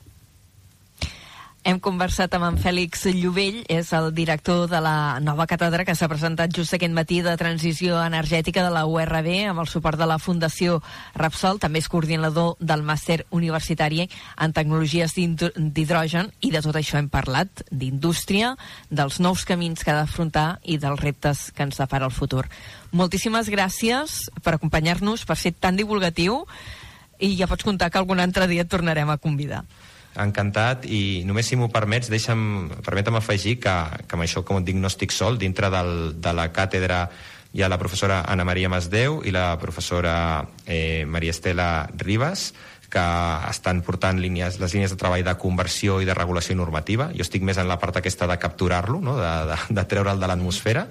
Hem 1.63 1.77
conversat 1.79 2.33
amb 2.35 2.43
en 2.43 2.57
Fèlix 2.59 3.05
Llovell, 3.15 3.61
és 3.71 3.87
el 3.95 4.09
director 4.11 4.65
de 4.67 4.81
la 4.83 5.21
nova 5.23 5.45
càtedra 5.47 5.85
que 5.87 5.93
s'ha 5.95 6.09
presentat 6.11 6.51
just 6.51 6.75
aquest 6.75 6.91
matí 6.91 7.21
de 7.23 7.37
transició 7.39 8.01
energètica 8.03 8.65
de 8.65 8.73
la 8.75 8.81
URB 8.83 9.29
amb 9.47 9.63
el 9.63 9.69
suport 9.71 9.95
de 9.95 10.03
la 10.03 10.17
Fundació 10.19 10.81
Repsol, 11.15 11.61
també 11.63 11.79
és 11.79 11.87
coordinador 11.87 12.57
del 12.59 12.83
màster 12.83 13.21
universitari 13.31 14.09
en 14.43 14.51
tecnologies 14.51 15.15
d'hidrogen 15.15 16.33
i 16.43 16.51
de 16.51 16.63
tot 16.67 16.75
això 16.75 16.99
hem 16.99 17.07
parlat, 17.07 17.63
d'indústria, 17.71 18.57
dels 18.91 19.21
nous 19.23 19.47
camins 19.47 19.87
que 19.87 19.95
ha 19.95 20.01
d'afrontar 20.01 20.59
i 20.67 20.75
dels 20.83 20.99
reptes 20.99 21.45
que 21.55 21.63
ens 21.63 21.79
depara 21.79 22.11
el 22.11 22.17
futur. 22.17 22.43
Moltíssimes 22.91 23.47
gràcies 23.47 24.27
per 24.43 24.57
acompanyar-nos, 24.57 25.23
per 25.23 25.39
ser 25.39 25.55
tan 25.55 25.79
divulgatiu 25.79 26.43
i 27.23 27.37
ja 27.39 27.47
pots 27.47 27.63
comptar 27.63 27.87
que 27.87 28.03
algun 28.03 28.19
altre 28.19 28.51
dia 28.51 28.67
et 28.67 28.75
tornarem 28.75 29.07
a 29.07 29.21
convidar 29.21 29.63
encantat 30.21 30.85
i 30.85 31.23
només 31.25 31.47
si 31.49 31.57
m'ho 31.57 31.69
permets 31.73 32.09
deixa'm, 32.11 32.69
permetem 32.85 33.17
afegir 33.17 33.57
que, 33.63 33.75
que 34.07 34.17
amb 34.17 34.25
això 34.25 34.43
com 34.45 34.59
et 34.59 34.67
dic 34.67 34.77
no 34.77 34.91
estic 34.91 35.15
sol 35.15 35.39
dintre 35.41 35.71
del, 35.73 36.13
de 36.21 36.33
la 36.35 36.49
càtedra 36.53 37.07
hi 37.53 37.61
ha 37.61 37.69
la 37.69 37.77
professora 37.77 38.23
Ana 38.29 38.45
Maria 38.45 38.69
Masdeu 38.69 39.21
i 39.25 39.33
la 39.33 39.53
professora 39.61 40.15
eh, 40.65 41.05
Maria 41.05 41.33
Estela 41.33 41.89
Ribas 41.97 42.51
que 42.93 43.03
estan 43.49 43.81
portant 43.81 44.19
línies, 44.21 44.59
les 44.61 44.73
línies 44.75 44.91
de 44.93 44.97
treball 45.01 45.23
de 45.25 45.33
conversió 45.41 45.97
i 46.01 46.05
de 46.05 46.13
regulació 46.13 46.53
normativa. 46.59 47.07
Jo 47.17 47.25
estic 47.25 47.41
més 47.41 47.57
en 47.57 47.65
la 47.65 47.79
part 47.81 47.97
aquesta 47.97 48.27
de 48.29 48.37
capturar-lo, 48.37 48.99
no? 49.01 49.15
de, 49.17 49.31
de, 49.49 49.57
de 49.79 49.85
treure'l 49.89 50.21
de 50.21 50.29
l'atmosfera, 50.29 50.85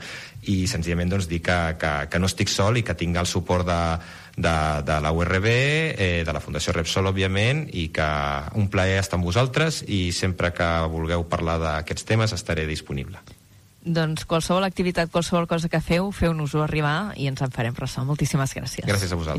i 0.50 0.64
senzillament 0.66 1.12
doncs, 1.14 1.28
dir 1.30 1.38
que, 1.46 1.58
que, 1.78 1.92
que 2.10 2.18
no 2.18 2.26
estic 2.26 2.50
sol 2.50 2.80
i 2.80 2.82
que 2.82 2.98
tinc 2.98 3.20
el 3.22 3.30
suport 3.30 3.68
de, 3.68 3.78
de, 4.36 4.82
de 4.86 5.00
la 5.00 5.12
URB, 5.12 5.46
eh, 5.46 6.22
de 6.24 6.32
la 6.32 6.40
Fundació 6.40 6.72
Repsol, 6.72 7.10
òbviament, 7.10 7.66
i 7.72 7.88
que 7.94 8.08
un 8.58 8.70
plaer 8.72 8.98
estar 9.02 9.18
amb 9.20 9.28
vosaltres 9.28 9.82
i 9.88 10.10
sempre 10.16 10.52
que 10.56 10.72
vulgueu 10.92 11.26
parlar 11.28 11.58
d'aquests 11.62 12.08
temes 12.08 12.34
estaré 12.36 12.66
disponible. 12.66 13.20
Doncs 13.82 14.22
qualsevol 14.30 14.62
activitat, 14.62 15.10
qualsevol 15.10 15.48
cosa 15.50 15.68
que 15.68 15.80
feu, 15.82 16.12
feu-nos-ho 16.14 16.60
arribar 16.62 17.16
i 17.18 17.26
ens 17.26 17.42
en 17.42 17.50
farem 17.50 17.74
ressò. 17.74 18.04
Moltíssimes 18.06 18.54
gràcies. 18.54 18.86
Gràcies 18.86 19.10
a 19.10 19.18
vosaltres. 19.18 19.30